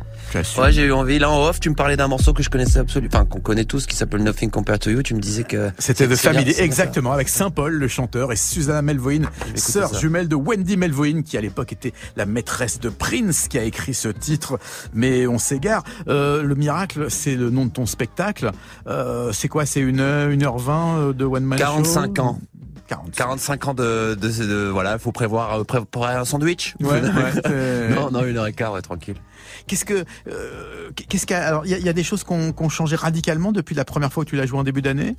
[0.57, 1.19] Ouais, j'ai eu envie.
[1.19, 3.65] Là, en off, tu me parlais d'un morceau que je connaissais absolument, enfin, qu'on connaît
[3.65, 5.01] tous, qui s'appelle Nothing Compared to You.
[5.03, 5.71] Tu me disais que.
[5.77, 9.21] C'était The Family, exactement, avec Saint-Paul, le chanteur, et Susanna Melvoin,
[9.55, 13.63] sœur jumelle de Wendy Melvoin, qui à l'époque était la maîtresse de Prince, qui a
[13.63, 14.59] écrit ce titre.
[14.93, 15.83] Mais on s'égare.
[16.07, 18.51] Euh, le miracle, c'est le nom de ton spectacle.
[18.87, 19.65] Euh, c'est quoi?
[19.65, 22.39] C'est une, une heure 20 de One Man 45 ans.
[22.87, 23.15] 45.
[23.15, 26.75] 45 ans de, de, de, voilà, faut prévoir, euh, préparer un sandwich.
[26.79, 29.15] Ouais, ouais, non, non, une heure et quart, ouais, tranquille.
[29.67, 32.95] Qu'est-ce que, euh, qu'est-ce qu'il alors, il y, y, a des choses qu'on qu changé
[32.95, 35.15] radicalement depuis la première fois où tu l'as joué en début d'année?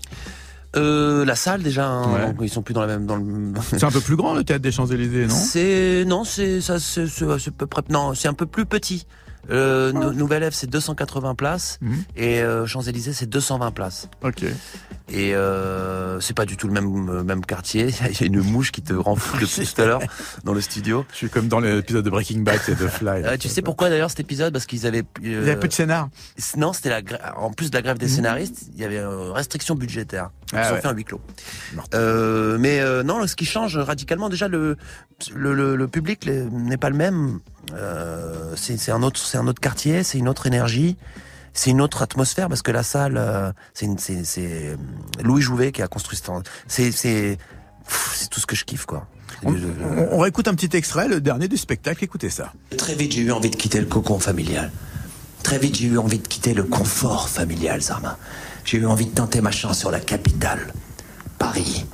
[0.76, 2.46] Euh, la salle déjà, hein, ouais.
[2.46, 3.06] ils sont plus dans la même.
[3.06, 3.54] Dans le...
[3.62, 5.34] c'est un peu plus grand le théâtre des Champs Élysées, non?
[5.34, 7.82] C'est non, c'est ça, c'est peu près.
[7.88, 9.06] Non, c'est un peu plus petit.
[9.48, 10.10] Euh, ah.
[10.12, 11.90] Nouvelle F c'est 280 places Mhm.
[11.92, 12.04] mmh.
[12.16, 14.08] et euh, Champs Élysées c'est 220 places.
[14.24, 14.42] Ok.
[15.08, 17.94] Et euh, c'est pas du tout le même même quartier.
[18.10, 20.02] Il y a une mouche qui te rend fou depuis tout à l'heure
[20.44, 21.04] dans le studio.
[21.12, 23.22] Je suis comme dans l'épisode de Breaking Bad, c'est The Fly.
[23.24, 24.52] Euh, tu sais pourquoi d'ailleurs cet épisode?
[24.52, 25.02] Parce qu'ils avaient.
[25.02, 26.08] Euh, Il y avait peu de scénar.
[26.56, 27.02] Non, c'était la
[27.38, 28.10] en plus de la grève des mmh.
[28.10, 30.30] scénaristes, il y avait une restriction budgétaire.
[30.52, 30.80] Ils ah, ont ouais.
[30.80, 31.20] fait un huis clos.
[31.94, 34.76] Euh, mais non, ce qui change radicalement, déjà le
[35.34, 37.40] le, le, le public n'est pas le même.
[37.74, 40.96] Euh, c'est un autre, c'est un autre quartier, c'est une autre énergie.
[41.56, 43.88] C'est une autre atmosphère parce que la salle, euh, c'est
[44.24, 44.76] c'est
[45.22, 46.22] Louis Jouvet qui a construit ce
[46.68, 47.38] C'est c'est
[47.88, 49.08] c'est tout ce que je kiffe quoi.
[49.42, 49.54] On,
[50.12, 52.02] on, réécoute un petit extrait, le dernier du spectacle.
[52.04, 52.52] Écoutez ça.
[52.78, 54.70] Très vite, j'ai eu envie de quitter le cocon familial.
[55.42, 58.18] Très vite, j'ai eu envie de quitter le confort familial, Zarma.
[58.64, 60.72] J'ai eu envie de tenter ma chance sur la capitale,
[61.38, 61.86] Paris,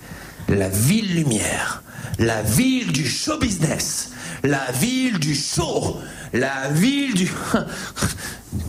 [0.49, 1.83] la ville lumière,
[2.19, 4.11] la ville du show business,
[4.43, 5.97] la ville du show,
[6.33, 7.15] la ville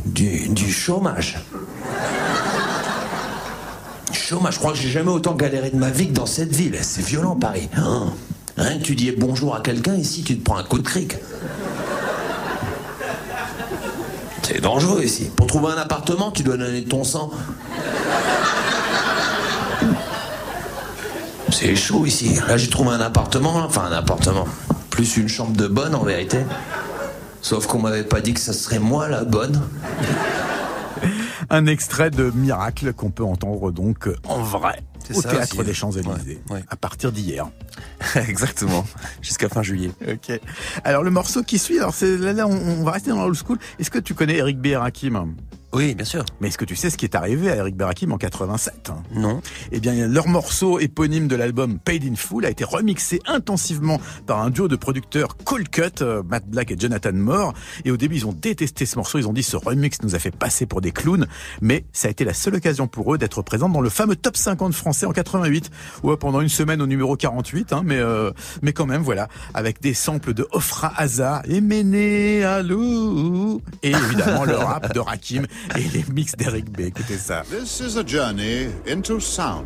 [0.06, 1.40] du du, chômage.
[4.12, 6.78] Chômage, je crois que j'ai jamais autant galéré de ma vie que dans cette ville.
[6.82, 7.70] C'est violent, Paris.
[7.76, 8.14] Hein?
[8.58, 11.16] Rien que tu dis bonjour à quelqu'un, ici, tu te prends un coup de cric.
[14.44, 15.30] C'est dangereux ici.
[15.36, 17.32] Pour trouver un appartement, tu dois donner ton sang.
[21.50, 22.40] C'est chaud ici.
[22.48, 24.46] Là, j'ai trouvé un appartement, enfin un appartement.
[24.94, 26.38] Plus une chambre de bonne en vérité.
[27.42, 29.60] Sauf qu'on m'avait pas dit que ça serait moi la bonne.
[31.50, 34.84] Un extrait de Miracle qu'on peut entendre donc en vrai
[35.16, 37.50] au théâtre des Champs-Élysées à partir d'hier.
[38.16, 38.86] Exactement,
[39.24, 39.90] jusqu'à fin juillet.
[40.08, 40.40] Ok.
[40.84, 43.58] Alors le morceau qui suit, alors c'est là, on, va rester dans l'old school.
[43.80, 44.76] Est-ce que tu connais Eric B.
[44.76, 45.34] Rakim
[45.74, 46.24] oui, bien sûr.
[46.40, 49.42] Mais est-ce que tu sais ce qui est arrivé à Eric Berakim en 87 Non.
[49.72, 54.42] Eh bien, leur morceau éponyme de l'album Paid in Full a été remixé intensivement par
[54.42, 57.54] un duo de producteurs Cold Cut, euh, Matt Black et Jonathan Moore.
[57.86, 59.18] Et au début, ils ont détesté ce morceau.
[59.18, 61.26] Ils ont dit ce remix nous a fait passer pour des clowns.
[61.62, 64.38] Mais ça a été la seule occasion pour eux d'être présents dans le fameux top
[64.38, 65.72] 50 français en 88.
[66.04, 67.74] Ouais, pendant une semaine au numéro 48.
[67.74, 69.28] Hein, mais, euh, mais quand même, voilà.
[69.56, 73.60] Avec des samples de Ofra Haza et Méné Alou.
[73.82, 75.48] Et évidemment, le rap de Rakim
[75.78, 76.82] et les mix d'Eric B.
[76.82, 77.44] Écoutez ça.
[77.50, 79.66] This is a journey into sound.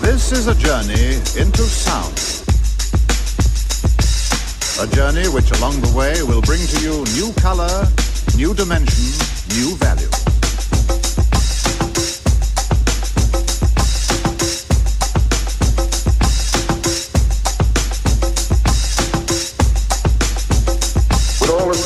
[0.00, 2.16] This is a journey into sound.
[4.80, 7.86] A journey which along the way will bring to you new color,
[8.36, 9.04] new dimension,
[9.56, 10.29] new value.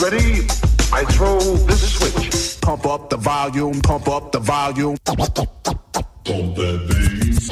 [0.03, 0.47] Ready,
[0.93, 2.61] I throw this switch.
[2.61, 4.97] Pump up the volume, pump up the volume.
[5.05, 5.19] Pump
[6.25, 7.45] that bass.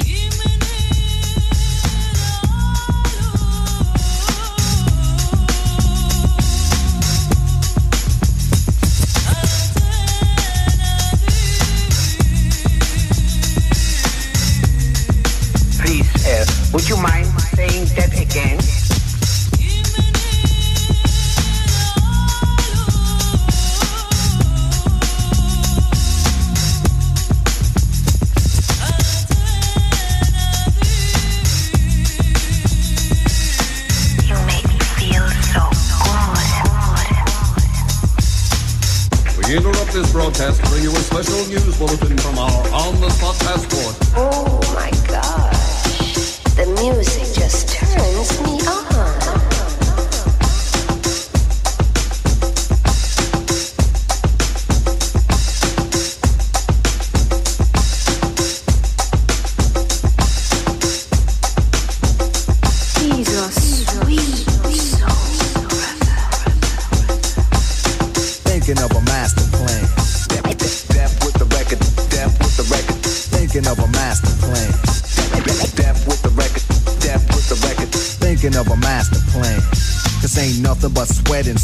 [16.73, 18.82] Would you mind saying that again?
[40.33, 43.95] To bring you a special news bulletin from our on-the-spot passport.
[44.15, 46.39] Oh my gosh.
[46.55, 48.82] The music just turns me on.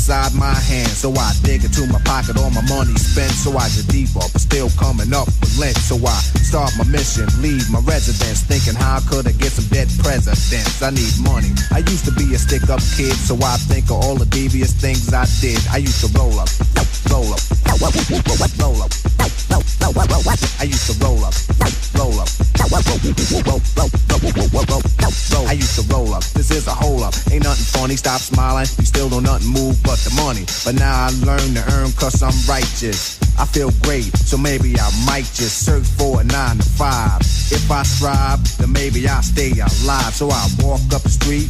[0.09, 0.97] Inside my hands.
[0.97, 3.29] So I dig into my pocket, all my money spent.
[3.29, 5.77] So I get deeper, but still coming up with lint.
[5.77, 9.87] So I start my mission, leave my residence, thinking how could I get some dead
[10.01, 10.81] presidents?
[10.81, 11.53] I need money.
[11.69, 14.73] I used to be a stick up kid, so I think of all the devious
[14.73, 15.61] things I did.
[15.69, 16.49] I used to roll up,
[17.13, 18.01] roll up, roll up,
[18.57, 18.91] roll up.
[20.57, 21.33] I used to roll up,
[21.93, 23.78] roll up, I
[27.89, 27.97] Funny.
[27.97, 28.67] Stop smiling.
[28.77, 30.45] You still don't nothing move but the money.
[30.63, 33.17] But now I learn to earn cause I'm righteous.
[33.39, 37.21] I feel great, so maybe I might just search for a nine to five.
[37.49, 40.13] If I strive, then maybe I'll stay alive.
[40.13, 41.49] So I walk up the street,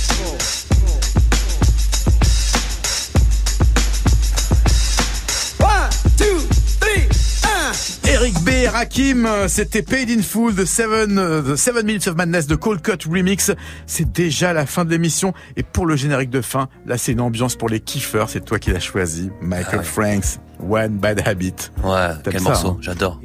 [8.81, 13.07] et Rakim, c'était Paid in Full Seven, the Seven Minutes of Madness de Cold Cut
[13.09, 13.51] Remix.
[13.85, 15.33] C'est déjà la fin de l'émission.
[15.55, 18.29] Et pour le générique de fin, là c'est une ambiance pour les kiffeurs.
[18.29, 19.29] C'est toi qui l'as choisi.
[19.41, 21.53] Michael ah Franks, One Bad Habit.
[21.83, 22.69] Ouais, quel morceau.
[22.69, 23.19] Hein J'adore.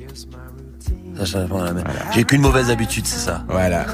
[2.13, 3.45] J'ai qu'une mauvaise habitude, c'est ça.
[3.49, 3.87] Voilà.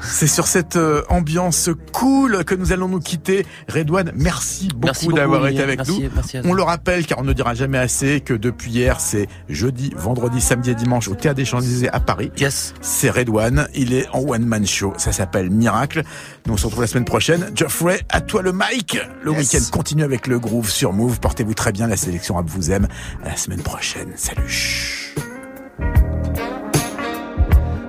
[0.00, 3.46] C'est sur cette euh, ambiance cool que nous allons nous quitter.
[3.68, 6.02] Redouane, merci beaucoup, d'avoir été avec nous.
[6.44, 10.40] on le rappelle, car on ne dira jamais assez, que depuis hier, c'est jeudi, vendredi,
[10.40, 12.30] samedi et dimanche au Théâtre des Champs-Élysées à Paris.
[12.36, 12.74] Yes.
[12.80, 13.66] C'est Redouane.
[13.74, 14.92] Il est en one-man show.
[14.98, 16.02] Ça s'appelle Miracle.
[16.46, 17.50] Nous on se retrouve la semaine prochaine.
[17.54, 18.98] Geoffrey, à toi le mic.
[19.22, 21.18] Le week-end continue avec le groove sur Move.
[21.20, 21.86] Portez-vous très bien.
[21.86, 22.88] La sélection rap vous aime.
[23.24, 24.12] À la semaine prochaine.
[24.16, 25.03] Salut.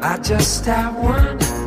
[0.08, 1.65] I just have one